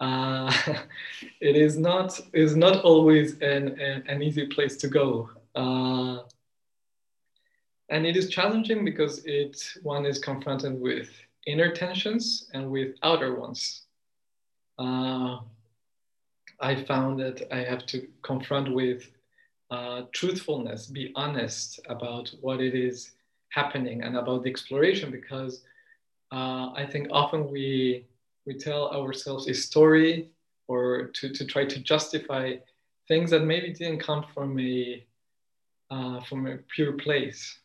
Uh, 0.00 0.52
it 1.40 1.56
is 1.56 1.78
not 1.78 2.18
is 2.32 2.56
not 2.56 2.82
always 2.82 3.34
an, 3.40 3.80
an, 3.80 4.04
an 4.08 4.22
easy 4.22 4.46
place 4.46 4.76
to 4.78 4.88
go. 4.88 5.30
Uh, 5.54 6.18
and 7.90 8.06
it 8.06 8.16
is 8.16 8.30
challenging 8.30 8.84
because 8.84 9.24
it 9.26 9.62
one 9.82 10.06
is 10.06 10.18
confronted 10.18 10.80
with 10.80 11.10
inner 11.46 11.72
tensions 11.72 12.48
and 12.54 12.70
with 12.70 12.96
outer 13.02 13.34
ones. 13.34 13.82
Uh, 14.78 15.38
I 16.60 16.74
found 16.84 17.20
that 17.20 17.52
I 17.52 17.58
have 17.58 17.84
to 17.86 18.06
confront 18.22 18.72
with 18.72 19.10
uh, 19.72 20.02
truthfulness, 20.12 20.86
be 20.86 21.12
honest 21.16 21.80
about 21.88 22.30
what 22.42 22.60
it 22.60 22.74
is 22.74 23.12
happening 23.48 24.02
and 24.02 24.16
about 24.16 24.42
the 24.44 24.50
exploration 24.50 25.10
because 25.10 25.64
uh, 26.30 26.66
I 26.74 26.86
think 26.90 27.08
often 27.10 27.50
we 27.50 28.06
we 28.46 28.54
tell 28.54 28.90
ourselves 28.90 29.48
a 29.48 29.54
story 29.54 30.28
or 30.68 31.10
to, 31.14 31.30
to 31.30 31.44
try 31.44 31.64
to 31.64 31.78
justify 31.80 32.56
things 33.08 33.30
that 33.30 33.44
maybe 33.44 33.72
didn't 33.72 34.00
come 34.00 34.24
from 34.34 34.58
a 34.60 35.04
uh, 35.90 36.20
from 36.24 36.46
a 36.46 36.58
pure 36.74 36.92
place 36.92 37.58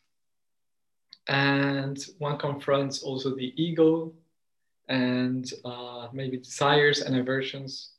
and 1.28 2.06
one 2.18 2.38
confronts 2.38 3.02
also 3.02 3.34
the 3.34 3.52
ego 3.62 4.12
and 4.88 5.52
uh, 5.64 6.08
maybe 6.12 6.38
desires 6.38 7.02
and 7.02 7.16
aversions. 7.16 7.90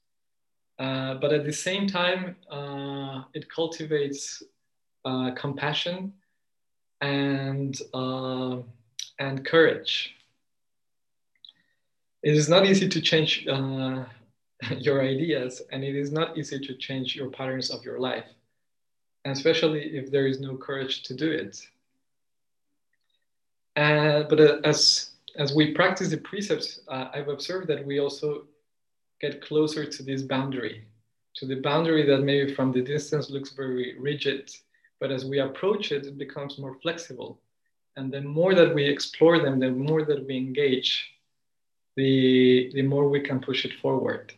Uh, 0.79 1.15
but 1.15 1.33
at 1.33 1.43
the 1.43 1.51
same 1.51 1.87
time, 1.87 2.37
uh, 2.49 3.23
it 3.33 3.53
cultivates 3.53 4.41
uh, 5.03 5.31
compassion 5.31 6.13
and, 7.01 7.81
uh, 7.93 8.57
and 9.19 9.45
courage. 9.45 10.15
It 12.23 12.33
is 12.33 12.47
not 12.47 12.65
easy 12.65 12.87
to 12.87 13.01
change 13.01 13.45
uh, 13.47 14.05
your 14.77 15.01
ideas, 15.01 15.61
and 15.71 15.83
it 15.83 15.95
is 15.95 16.13
not 16.13 16.37
easy 16.37 16.59
to 16.59 16.73
change 16.75 17.13
your 17.13 17.29
patterns 17.29 17.71
of 17.71 17.83
your 17.83 17.99
life, 17.99 18.27
and 19.25 19.35
especially 19.35 19.81
if 19.97 20.11
there 20.11 20.27
is 20.27 20.39
no 20.39 20.55
courage 20.55 21.03
to 21.03 21.13
do 21.13 21.29
it. 21.29 21.61
But 23.75 24.65
as 24.65 25.11
as 25.37 25.53
we 25.53 25.73
practice 25.73 26.09
the 26.09 26.17
precepts, 26.17 26.81
I've 26.89 27.29
observed 27.29 27.67
that 27.69 27.85
we 27.85 27.99
also 27.99 28.45
get 29.19 29.41
closer 29.41 29.85
to 29.85 30.03
this 30.03 30.21
boundary, 30.21 30.85
to 31.35 31.45
the 31.45 31.55
boundary 31.61 32.05
that 32.05 32.21
maybe 32.21 32.53
from 32.53 32.71
the 32.71 32.81
distance 32.81 33.29
looks 33.29 33.51
very 33.51 33.97
rigid, 33.99 34.49
but 34.99 35.11
as 35.11 35.25
we 35.25 35.39
approach 35.39 35.91
it, 35.91 36.05
it 36.05 36.17
becomes 36.17 36.57
more 36.57 36.75
flexible. 36.81 37.39
And 37.95 38.11
the 38.11 38.21
more 38.21 38.55
that 38.55 38.73
we 38.73 38.85
explore 38.85 39.39
them, 39.39 39.59
the 39.59 39.71
more 39.71 40.03
that 40.05 40.25
we 40.25 40.37
engage, 40.37 41.11
the, 41.95 42.71
the 42.73 42.81
more 42.81 43.09
we 43.09 43.19
can 43.19 43.39
push 43.39 43.65
it 43.65 43.73
forward. 43.81 44.33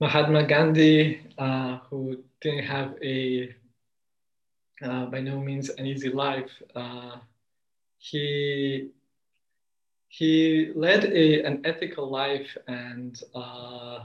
Mahatma 0.00 0.42
Gandhi, 0.42 1.20
uh, 1.38 1.78
who 1.88 2.24
didn't 2.40 2.64
have 2.64 2.96
a, 3.02 3.54
uh, 4.84 5.06
by 5.06 5.20
no 5.20 5.38
means 5.38 5.68
an 5.70 5.86
easy 5.86 6.10
life, 6.10 6.50
uh, 6.74 7.16
he, 7.98 8.90
he 10.08 10.72
led 10.74 11.04
a, 11.04 11.42
an 11.42 11.60
ethical 11.64 12.10
life 12.10 12.56
and, 12.66 13.22
uh, 13.34 14.00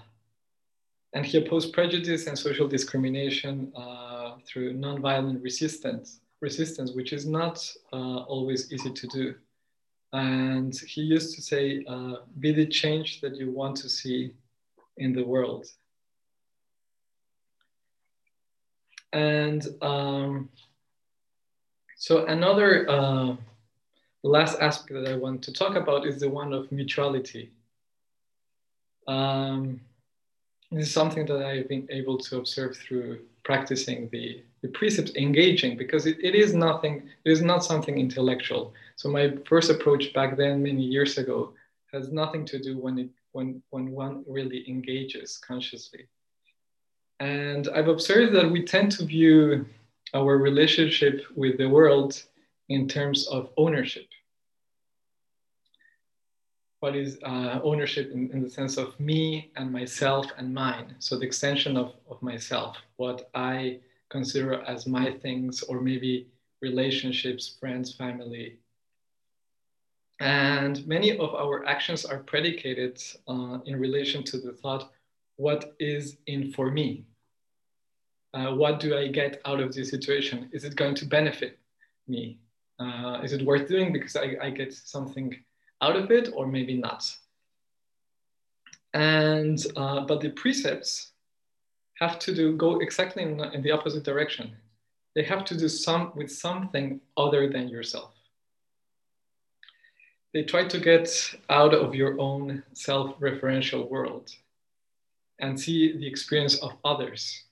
and 1.14 1.26
he 1.26 1.38
opposed 1.38 1.74
prejudice 1.74 2.28
and 2.28 2.38
social 2.38 2.68
discrimination 2.68 3.72
uh, 3.76 4.36
through 4.46 4.74
nonviolent 4.74 5.44
resistance, 5.44 6.20
resistance, 6.42 6.92
which 6.92 7.14
is 7.14 7.26
not 7.26 7.58
uh, 7.92 8.20
always 8.34 8.72
easy 8.72 8.92
to 8.92 9.08
do. 9.08 9.36
And 10.14 10.74
he 10.76 11.02
used 11.02 11.36
to 11.36 11.42
say, 11.42 11.84
be 12.40 12.54
the 12.54 12.66
change 12.66 13.20
that 13.22 13.36
you 13.36 13.52
want 13.52 13.76
to 13.78 13.90
see 13.90 14.34
in 14.98 15.14
the 15.14 15.24
world. 15.24 15.68
And 19.18 19.66
um, 19.82 20.50
so 21.96 22.28
another 22.28 22.88
uh, 22.88 23.36
last 24.22 24.60
aspect 24.60 24.94
that 24.94 25.12
I 25.12 25.16
want 25.16 25.42
to 25.46 25.52
talk 25.52 25.76
about 25.76 26.06
is 26.06 26.20
the 26.20 26.30
one 26.30 26.54
of 26.54 26.72
mutuality. 26.72 27.50
Um, 29.08 29.82
this 30.72 30.88
is 30.90 30.94
something 30.94 31.26
that 31.26 31.44
I've 31.44 31.68
been 31.68 31.88
able 31.90 32.20
to 32.20 32.38
observe 32.38 32.78
through 32.78 33.22
practicing 33.44 34.08
the, 34.12 34.44
the 34.62 34.68
precepts, 34.68 35.16
engaging, 35.16 35.78
because 35.78 36.06
it, 36.06 36.18
it 36.22 36.36
is 36.36 36.54
nothing, 36.54 37.10
it 37.26 37.32
is 37.32 37.42
not 37.42 37.64
something 37.64 37.98
intellectual. 37.98 38.76
So 38.98 39.10
my 39.10 39.34
first 39.50 39.72
approach 39.72 40.14
back 40.14 40.38
then, 40.38 40.62
many 40.62 40.84
years 40.84 41.18
ago, 41.18 41.54
has 41.92 42.12
nothing 42.12 42.46
to 42.46 42.60
do 42.60 42.78
when 42.78 43.00
it 43.00 43.10
when 43.32 43.64
when 43.72 43.92
one 43.92 44.24
really 44.28 44.70
engages 44.70 45.38
consciously. 45.38 46.06
And 47.20 47.68
I've 47.70 47.88
observed 47.88 48.34
that 48.36 48.50
we 48.50 48.64
tend 48.64 48.92
to 48.94 49.06
view 49.06 49.66
our 50.14 50.38
relationship 50.38 51.24
with 51.36 51.58
the 51.58 51.68
world 51.68 52.22
in 52.70 52.88
terms 52.88 53.28
of 53.28 53.50
ownership. 53.58 54.08
What 56.80 56.96
is 56.96 57.18
uh, 57.24 57.60
ownership 57.64 58.12
in, 58.12 58.30
in, 58.32 58.42
the 58.44 58.50
sense 58.50 58.78
of 58.78 59.00
me 59.00 59.52
and 59.56 59.72
myself 59.72 60.28
and 60.38 60.54
mine? 60.54 60.96
So 61.00 61.18
the 61.18 61.26
extension 61.26 61.76
of, 61.76 61.94
of 62.08 62.22
myself, 62.22 62.78
what 62.98 63.30
I 63.34 63.80
consider 64.10 64.62
as 64.62 64.86
my 64.86 65.12
things, 65.12 65.64
or 65.64 65.82
maybe 65.82 66.28
relationships, 66.62 67.58
friends, 67.60 67.96
family. 67.96 68.60
And 70.20 70.86
many 70.88 71.18
of 71.18 71.34
our 71.34 71.66
actions 71.66 72.06
are 72.06 72.20
predicated 72.20 73.02
uh, 73.28 73.60
in 73.66 73.80
relation 73.80 74.24
to 74.26 74.38
the 74.38 74.54
thought 74.54 74.92
what 75.38 75.76
is 75.80 76.18
in 76.28 76.52
for 76.52 76.70
me? 76.70 77.06
Uh, 78.34 78.54
what 78.54 78.80
do 78.80 78.98
I 78.98 79.08
get 79.08 79.42
out 79.46 79.60
of 79.60 79.74
this 79.74 79.90
situation? 79.90 80.50
Is 80.52 80.64
it 80.64 80.76
going 80.76 80.96
to 80.96 81.06
benefit 81.06 81.58
me? 82.08 82.40
Uh, 82.80 83.22
is 83.24 83.34
it 83.34 83.44
worth 83.44 83.68
doing 83.68 83.92
because 83.92 84.16
I, 84.16 84.36
I, 84.40 84.50
get 84.52 84.72
something 84.72 85.36
out 85.82 85.96
of 85.96 86.12
it 86.12 86.30
or 86.36 86.46
maybe 86.46 86.76
not? 86.76 87.12
And, 88.94 89.58
uh, 89.76 90.02
but 90.02 90.22
the 90.22 90.30
precepts 90.30 91.14
have 91.96 92.20
to 92.20 92.36
do, 92.36 92.56
go 92.56 92.80
exactly 92.80 93.24
in, 93.24 93.40
in 93.46 93.64
the 93.64 93.72
opposite 93.72 94.04
direction. 94.04 94.56
They 95.16 95.24
have 95.24 95.44
to 95.46 95.58
do 95.58 95.68
some 95.68 96.12
with 96.16 96.32
something 96.32 97.02
other 97.18 97.50
than 97.50 97.68
yourself 97.68 98.14
they 100.38 100.44
try 100.44 100.64
to 100.64 100.80
get 100.80 101.34
out 101.50 101.74
of 101.74 101.96
your 101.96 102.20
own 102.20 102.62
self-referential 102.74 103.90
world 103.90 104.30
and 105.40 105.60
see 105.60 105.98
the 105.98 106.08
experience 106.08 106.56
of 106.60 106.74
others. 106.84 107.44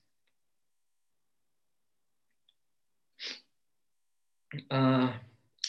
Uh, 4.70 5.12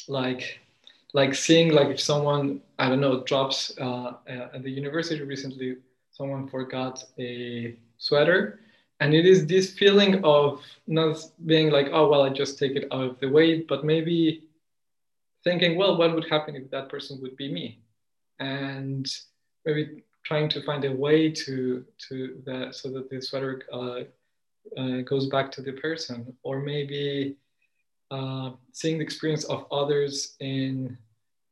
like, 0.07 0.59
like 1.13 1.35
seeing 1.35 1.73
like 1.73 1.87
if 1.87 1.99
someone 1.99 2.61
I 2.79 2.89
don't 2.89 3.01
know 3.01 3.23
drops 3.23 3.77
uh, 3.79 4.13
uh, 4.29 4.49
at 4.53 4.63
the 4.63 4.71
university 4.71 5.21
recently, 5.23 5.77
someone 6.11 6.47
forgot 6.47 7.03
a 7.19 7.75
sweater. 7.97 8.59
And 8.99 9.13
it 9.13 9.25
is 9.25 9.45
this 9.45 9.73
feeling 9.73 10.23
of 10.23 10.61
not 10.87 11.17
being 11.45 11.69
like, 11.69 11.89
oh, 11.91 12.09
well, 12.09 12.23
I 12.23 12.29
just 12.29 12.57
take 12.57 12.75
it 12.75 12.87
out 12.91 13.03
of 13.03 13.19
the 13.19 13.29
way, 13.29 13.61
but 13.61 13.85
maybe 13.85 14.43
thinking, 15.43 15.77
well, 15.77 15.97
what 15.97 16.15
would 16.15 16.27
happen 16.29 16.55
if 16.55 16.69
that 16.71 16.89
person 16.89 17.21
would 17.21 17.37
be 17.37 17.51
me? 17.51 17.79
And 18.39 19.05
maybe 19.65 20.03
trying 20.27 20.49
to 20.49 20.61
find 20.63 20.83
a 20.83 20.91
way 20.91 21.31
to 21.31 21.85
to 22.09 22.41
that 22.45 22.75
so 22.75 22.89
that 22.89 23.09
the 23.09 23.21
sweater 23.21 23.61
uh, 23.71 24.01
uh, 24.77 25.01
goes 25.01 25.27
back 25.27 25.51
to 25.53 25.61
the 25.61 25.71
person, 25.71 26.35
or 26.43 26.59
maybe 26.59 27.37
uh, 28.11 28.51
seeing 28.73 28.97
the 28.97 29.03
experience 29.03 29.45
of 29.45 29.65
others 29.71 30.35
in 30.41 30.97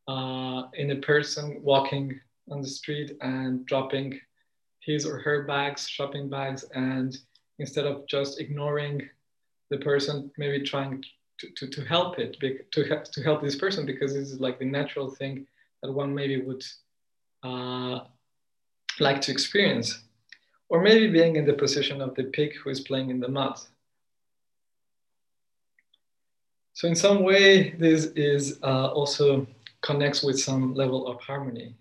uh, 0.09 0.63
in 0.73 0.91
a 0.91 0.97
person 0.97 1.61
walking 1.63 2.19
on 2.51 2.61
the 2.61 2.67
street 2.67 3.17
and 3.21 3.65
dropping 3.65 4.19
his 4.81 5.05
or 5.05 5.19
her 5.19 5.43
bags, 5.43 5.87
shopping 5.87 6.29
bags, 6.29 6.65
and 6.75 7.17
instead 7.59 7.85
of 7.85 8.05
just 8.07 8.39
ignoring 8.39 9.01
the 9.71 9.77
person, 9.77 10.29
maybe 10.37 10.63
trying 10.63 11.03
to, 11.39 11.47
to, 11.57 11.67
to 11.67 11.81
help 11.85 12.19
it, 12.19 12.37
to, 12.71 13.01
to 13.03 13.23
help 13.23 13.41
this 13.41 13.55
person 13.55 13.85
because 13.85 14.13
this 14.13 14.29
is 14.31 14.39
like 14.39 14.59
the 14.59 14.65
natural 14.65 15.09
thing 15.09 15.47
that 15.81 15.91
one 15.91 16.13
maybe 16.13 16.41
would 16.41 16.63
uh, 17.41 18.01
like 18.99 19.21
to 19.21 19.31
experience. 19.31 20.01
Or 20.69 20.81
maybe 20.81 21.07
being 21.07 21.35
in 21.35 21.45
the 21.45 21.53
position 21.53 22.01
of 22.01 22.15
the 22.15 22.25
pig 22.25 22.53
who 22.55 22.69
is 22.69 22.79
playing 22.79 23.09
in 23.09 23.19
the 23.19 23.27
mud. 23.27 23.59
So 26.73 26.87
in 26.87 26.95
some 26.95 27.23
way, 27.23 27.71
this 27.71 28.05
is 28.15 28.59
uh, 28.63 28.87
also 28.87 29.47
connects 29.81 30.23
with 30.23 30.39
some 30.39 30.73
level 30.73 31.07
of 31.07 31.21
harmony. 31.21 31.75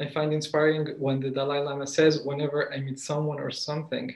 I 0.00 0.06
find 0.08 0.32
inspiring 0.32 0.94
when 0.98 1.20
the 1.20 1.30
Dalai 1.30 1.58
Lama 1.58 1.86
says, 1.86 2.22
whenever 2.24 2.72
I 2.72 2.78
meet 2.78 2.98
someone 2.98 3.38
or 3.38 3.50
something, 3.50 4.14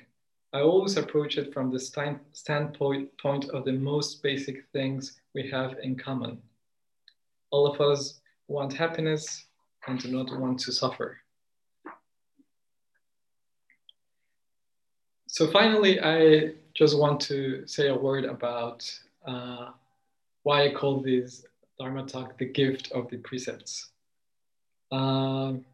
I 0.55 0.61
always 0.61 0.97
approach 0.97 1.37
it 1.37 1.53
from 1.53 1.71
the 1.71 1.79
stand, 1.79 2.21
standpoint 2.33 3.11
point 3.19 3.51
of 3.51 3.67
the 3.67 3.73
most 3.73 4.23
basic 4.23 4.65
things 4.73 5.21
we 5.35 5.51
have 5.51 5.75
in 5.83 5.97
common. 5.97 6.41
All 7.51 7.67
of 7.67 7.79
us 7.81 8.21
want 8.49 8.73
happiness 8.73 9.45
and 9.87 9.99
do 9.99 10.09
not 10.11 10.35
want 10.41 10.61
to 10.61 10.73
suffer. 10.73 11.19
So 15.37 15.47
finally, 15.47 16.01
I 16.01 16.53
just 16.73 16.97
want 16.99 17.21
to 17.29 17.67
say 17.67 17.89
a 17.89 17.95
word 17.95 18.25
about 18.25 18.91
uh, 19.27 19.73
why 20.45 20.65
I 20.65 20.73
call 20.73 21.03
this 21.03 21.45
Dharma 21.79 22.07
talk 22.07 22.39
the 22.39 22.47
gift 22.47 22.91
of 22.93 23.11
the 23.11 23.19
precepts. 23.19 23.91
Um, 24.91 25.67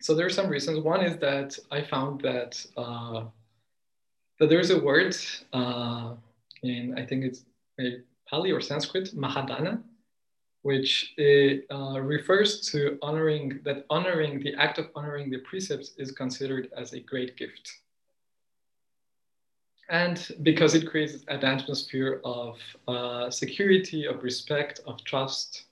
so 0.00 0.14
there 0.14 0.24
are 0.24 0.36
some 0.38 0.48
reasons. 0.48 0.84
One 0.84 1.04
is 1.04 1.16
that 1.16 1.58
I 1.72 1.82
found 1.82 2.20
that 2.20 2.64
uh, 2.76 3.24
that 4.38 4.48
there's 4.50 4.70
a 4.70 4.78
word 4.78 5.16
uh, 5.52 6.12
in 6.62 6.96
I 6.96 7.04
think 7.04 7.24
it's 7.24 7.42
Pali 8.30 8.52
or 8.52 8.60
Sanskrit, 8.60 9.16
Mahadana, 9.16 9.82
which 10.62 11.12
uh, 11.18 12.00
refers 12.00 12.60
to 12.70 13.00
honoring 13.02 13.58
that 13.64 13.84
honoring 13.90 14.38
the 14.44 14.54
act 14.54 14.78
of 14.78 14.90
honoring 14.94 15.28
the 15.28 15.38
precepts 15.38 15.90
is 15.98 16.12
considered 16.12 16.68
as 16.76 16.92
a 16.92 17.00
great 17.00 17.36
gift 17.36 17.80
and 19.88 20.32
because 20.42 20.74
it 20.74 20.88
creates 20.88 21.24
an 21.28 21.44
atmosphere 21.44 22.20
of 22.24 22.58
uh, 22.88 23.30
security, 23.30 24.06
of 24.06 24.22
respect, 24.22 24.80
of 24.86 25.02
trust. 25.04 25.64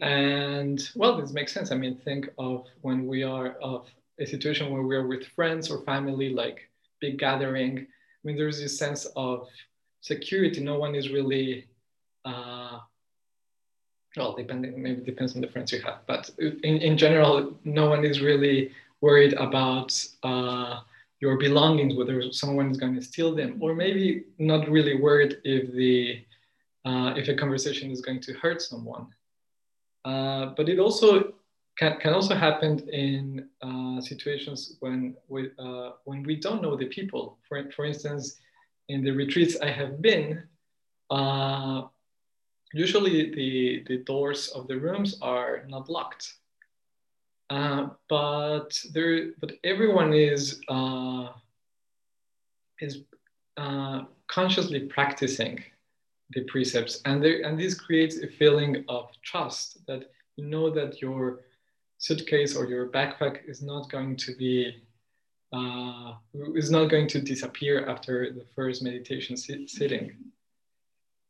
And 0.00 0.88
well, 0.94 1.20
this 1.20 1.32
makes 1.32 1.52
sense. 1.52 1.72
I 1.72 1.76
mean, 1.76 1.96
think 2.04 2.28
of 2.38 2.66
when 2.82 3.06
we 3.06 3.24
are 3.24 3.52
of 3.60 3.86
a 4.20 4.26
situation 4.26 4.70
where 4.70 4.82
we're 4.82 5.06
with 5.06 5.26
friends 5.26 5.70
or 5.70 5.82
family, 5.82 6.30
like 6.30 6.68
big 7.00 7.18
gathering. 7.18 7.78
I 7.78 8.20
mean, 8.22 8.36
there's 8.36 8.60
this 8.60 8.78
sense 8.78 9.06
of 9.16 9.48
security. 10.00 10.62
No 10.62 10.78
one 10.78 10.94
is 10.94 11.10
really, 11.10 11.66
uh, 12.24 12.78
well, 14.16 14.34
depending, 14.36 14.80
maybe 14.80 15.02
depends 15.02 15.34
on 15.34 15.40
the 15.40 15.48
friends 15.48 15.72
you 15.72 15.80
have, 15.82 16.00
but 16.06 16.30
in, 16.38 16.78
in 16.78 16.96
general, 16.96 17.56
no 17.64 17.88
one 17.88 18.04
is 18.04 18.20
really 18.20 18.72
worried 19.00 19.34
about 19.34 19.90
uh, 20.22 20.80
your 21.20 21.36
belongings, 21.36 21.94
whether 21.94 22.30
someone 22.32 22.70
is 22.70 22.76
going 22.76 22.94
to 22.94 23.02
steal 23.02 23.34
them, 23.34 23.58
or 23.60 23.74
maybe 23.74 24.24
not 24.38 24.68
really 24.68 24.94
worried 25.00 25.38
if 25.44 25.72
the 25.72 26.24
uh, 26.84 27.12
if 27.16 27.28
a 27.28 27.34
conversation 27.34 27.90
is 27.90 28.00
going 28.00 28.20
to 28.20 28.32
hurt 28.34 28.62
someone. 28.62 29.06
Uh, 30.04 30.54
but 30.56 30.68
it 30.68 30.78
also 30.78 31.34
can, 31.76 31.98
can 32.00 32.14
also 32.14 32.34
happen 32.34 32.88
in 32.88 33.48
uh, 33.62 34.00
situations 34.00 34.76
when 34.80 35.16
we 35.28 35.50
uh, 35.58 35.90
when 36.04 36.22
we 36.22 36.36
don't 36.36 36.62
know 36.62 36.76
the 36.76 36.86
people. 36.86 37.38
For 37.48 37.70
for 37.72 37.84
instance, 37.84 38.38
in 38.88 39.02
the 39.02 39.10
retreats 39.10 39.56
I 39.60 39.70
have 39.70 40.00
been, 40.00 40.42
uh, 41.10 41.82
usually 42.72 43.34
the 43.34 43.84
the 43.88 43.98
doors 44.04 44.48
of 44.48 44.68
the 44.68 44.78
rooms 44.78 45.18
are 45.20 45.64
not 45.68 45.88
locked. 45.88 46.34
Uh, 47.50 47.88
but 48.08 48.78
there, 48.92 49.32
but 49.40 49.52
everyone 49.64 50.12
is 50.12 50.60
uh, 50.68 51.28
is 52.80 53.00
uh, 53.56 54.02
consciously 54.26 54.80
practicing 54.80 55.62
the 56.30 56.42
precepts, 56.44 57.00
and 57.06 57.24
there, 57.24 57.40
and 57.42 57.58
this 57.58 57.74
creates 57.74 58.18
a 58.18 58.28
feeling 58.28 58.84
of 58.88 59.08
trust 59.22 59.78
that 59.86 60.10
you 60.36 60.44
know 60.44 60.68
that 60.68 61.00
your 61.00 61.40
suitcase 61.96 62.54
or 62.54 62.66
your 62.66 62.88
backpack 62.88 63.48
is 63.48 63.62
not 63.62 63.90
going 63.90 64.14
to 64.16 64.36
be 64.36 64.76
uh, 65.52 66.12
is 66.54 66.70
not 66.70 66.90
going 66.90 67.08
to 67.08 67.20
disappear 67.20 67.86
after 67.86 68.30
the 68.30 68.44
first 68.54 68.82
meditation 68.82 69.38
sit- 69.38 69.70
sitting. 69.70 70.12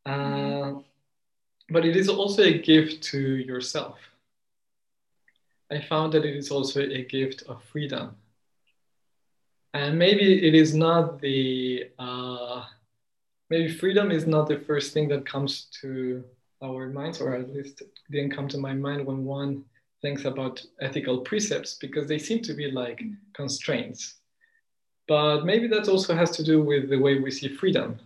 Uh, 0.05 0.75
but 1.71 1.85
it 1.85 1.97
is 1.97 2.09
also 2.09 2.43
a 2.43 2.59
gift 2.59 3.05
to 3.05 3.21
yourself 3.21 3.99
I 5.71 5.81
found 5.81 6.13
that 6.15 6.25
it 6.25 6.35
is 6.35 6.51
also 6.51 6.81
a 6.81 7.05
gift 7.05 7.43
of 7.49 7.63
freedom. 7.65 8.17
And 9.75 9.99
maybe 9.99 10.47
it 10.47 10.55
is 10.55 10.75
not 10.75 11.21
the, 11.21 11.91
uh, 11.99 12.65
maybe 13.51 13.73
freedom 13.73 14.11
is 14.11 14.27
not 14.27 14.49
the 14.49 14.61
first 14.61 14.95
thing 14.95 15.09
that 15.09 15.27
comes 15.27 15.67
to 15.83 16.25
our 16.63 16.89
minds, 16.89 17.21
or 17.21 17.35
at 17.35 17.55
least 17.55 17.83
didn't 18.11 18.35
come 18.35 18.49
to 18.49 18.59
my 18.59 18.73
mind 18.73 19.07
when 19.07 19.25
one 19.25 19.65
thinks 20.01 20.25
about 20.25 20.65
ethical 20.81 21.19
precepts, 21.21 21.75
because 21.75 22.09
they 22.09 22.19
seem 22.19 22.41
to 22.43 22.55
be 22.55 22.71
like 22.71 23.03
constraints. 23.35 24.15
But 25.07 25.45
maybe 25.45 25.69
that 25.69 25.89
also 25.89 26.15
has 26.15 26.31
to 26.33 26.45
do 26.45 26.63
with 26.63 26.89
the 26.89 26.99
way 26.99 27.19
we 27.19 27.31
see 27.31 27.49
freedom. 27.49 27.99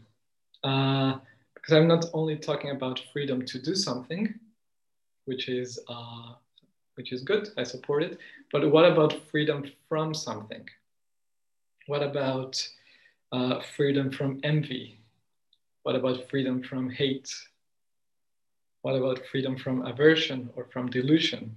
Uh, 0.64 1.18
because 1.54 1.74
I'm 1.74 1.86
not 1.86 2.06
only 2.12 2.36
talking 2.36 2.70
about 2.70 3.00
freedom 3.12 3.46
to 3.46 3.58
do 3.60 3.76
something, 3.76 4.34
which 5.26 5.48
is 5.48 5.78
uh, 5.88 6.34
which 6.94 7.12
is 7.12 7.22
good, 7.22 7.48
I 7.56 7.62
support 7.62 8.02
it. 8.02 8.18
But 8.52 8.70
what 8.70 8.84
about 8.84 9.28
freedom 9.30 9.64
from 9.88 10.14
something? 10.14 10.68
What 11.86 12.02
about 12.02 12.66
uh, 13.32 13.60
freedom 13.76 14.10
from 14.10 14.40
envy? 14.44 14.98
What 15.82 15.96
about 15.96 16.28
freedom 16.30 16.62
from 16.62 16.90
hate? 16.90 17.34
What 18.82 18.94
about 18.96 19.24
freedom 19.30 19.56
from 19.56 19.86
aversion 19.86 20.50
or 20.56 20.66
from 20.72 20.90
delusion? 20.90 21.56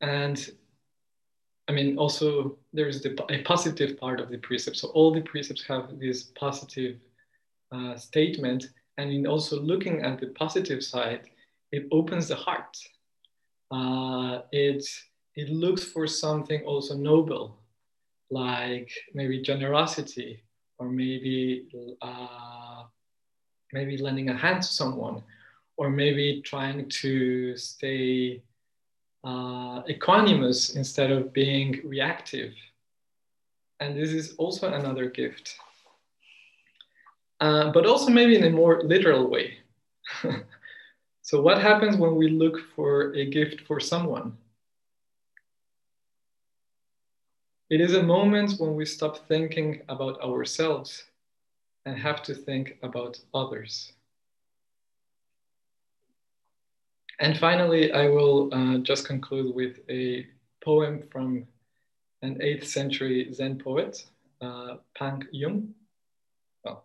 And 0.00 0.50
I 1.66 1.72
mean, 1.72 1.96
also 1.96 2.58
there's 2.72 3.00
the, 3.00 3.16
a 3.32 3.42
positive 3.42 3.98
part 3.98 4.20
of 4.20 4.28
the 4.28 4.38
precept. 4.38 4.76
So 4.76 4.88
all 4.88 5.12
the 5.12 5.22
precepts 5.22 5.64
have 5.66 5.98
this 5.98 6.24
positive 6.24 6.98
uh, 7.72 7.96
statement. 7.96 8.70
And 8.98 9.10
in 9.10 9.26
also 9.26 9.60
looking 9.60 10.02
at 10.02 10.20
the 10.20 10.26
positive 10.28 10.84
side, 10.84 11.30
it 11.74 11.88
opens 11.90 12.28
the 12.28 12.36
heart. 12.36 12.76
Uh, 13.70 14.42
it, 14.52 14.84
it 15.34 15.48
looks 15.50 15.82
for 15.82 16.06
something 16.06 16.62
also 16.62 16.94
noble, 16.94 17.58
like 18.30 18.90
maybe 19.12 19.42
generosity, 19.42 20.40
or 20.78 20.88
maybe 20.88 21.66
uh, 22.00 22.84
maybe 23.72 23.96
lending 23.96 24.28
a 24.28 24.36
hand 24.36 24.62
to 24.62 24.68
someone, 24.68 25.22
or 25.76 25.90
maybe 25.90 26.40
trying 26.42 26.88
to 26.88 27.56
stay 27.56 28.40
uh, 29.24 29.82
equanimous 29.94 30.76
instead 30.76 31.10
of 31.10 31.32
being 31.32 31.80
reactive. 31.84 32.52
And 33.80 33.96
this 33.96 34.10
is 34.10 34.36
also 34.36 34.72
another 34.72 35.06
gift. 35.10 35.56
Uh, 37.40 37.72
but 37.72 37.84
also 37.84 38.10
maybe 38.10 38.36
in 38.36 38.44
a 38.44 38.50
more 38.50 38.80
literal 38.84 39.28
way. 39.28 39.58
So, 41.24 41.40
what 41.40 41.62
happens 41.62 41.96
when 41.96 42.16
we 42.16 42.28
look 42.28 42.60
for 42.76 43.14
a 43.14 43.24
gift 43.24 43.62
for 43.62 43.80
someone? 43.80 44.36
It 47.70 47.80
is 47.80 47.94
a 47.94 48.02
moment 48.02 48.56
when 48.58 48.74
we 48.74 48.84
stop 48.84 49.26
thinking 49.26 49.80
about 49.88 50.20
ourselves 50.20 51.04
and 51.86 51.98
have 51.98 52.22
to 52.24 52.34
think 52.34 52.76
about 52.82 53.18
others. 53.32 53.94
And 57.18 57.38
finally, 57.38 57.90
I 57.90 58.06
will 58.08 58.52
uh, 58.52 58.78
just 58.80 59.06
conclude 59.06 59.54
with 59.54 59.78
a 59.88 60.26
poem 60.62 61.04
from 61.10 61.46
an 62.20 62.36
8th 62.42 62.68
century 62.68 63.32
Zen 63.32 63.58
poet, 63.58 64.04
uh, 64.42 64.76
Pang 64.94 65.24
Yung. 65.32 65.74
Well, 66.66 66.84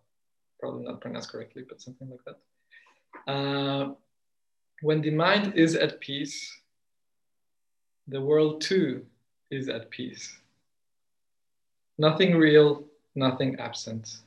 probably 0.58 0.84
not 0.84 1.02
pronounced 1.02 1.30
correctly, 1.30 1.64
but 1.68 1.82
something 1.82 2.08
like 2.08 2.24
that. 2.24 3.30
Uh, 3.30 3.94
when 4.82 5.02
the 5.02 5.10
mind 5.10 5.54
is 5.54 5.74
at 5.74 6.00
peace, 6.00 6.58
the 8.08 8.20
world 8.20 8.60
too 8.60 9.04
is 9.50 9.68
at 9.68 9.90
peace. 9.90 10.36
Nothing 11.98 12.36
real, 12.36 12.84
nothing 13.14 13.58
absent. 13.60 14.18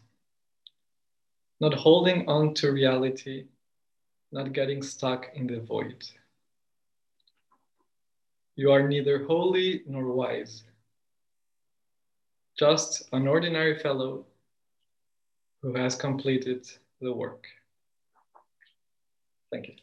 Not 1.60 1.74
holding 1.74 2.28
on 2.28 2.54
to 2.56 2.72
reality, 2.72 3.46
not 4.32 4.54
getting 4.54 4.84
stuck 4.84 5.30
in 5.34 5.48
the 5.48 5.60
void. 5.60 6.04
You 8.56 8.72
are 8.72 8.88
neither 8.88 9.26
holy 9.26 9.82
nor 9.88 10.14
wise, 10.14 10.64
just 12.58 13.10
an 13.12 13.28
ordinary 13.28 13.80
fellow 13.80 14.26
who 15.62 15.74
has 15.74 15.96
completed 15.96 16.70
the 17.02 17.12
work. 17.12 17.46
Thank 19.52 19.70
you. 19.70 19.83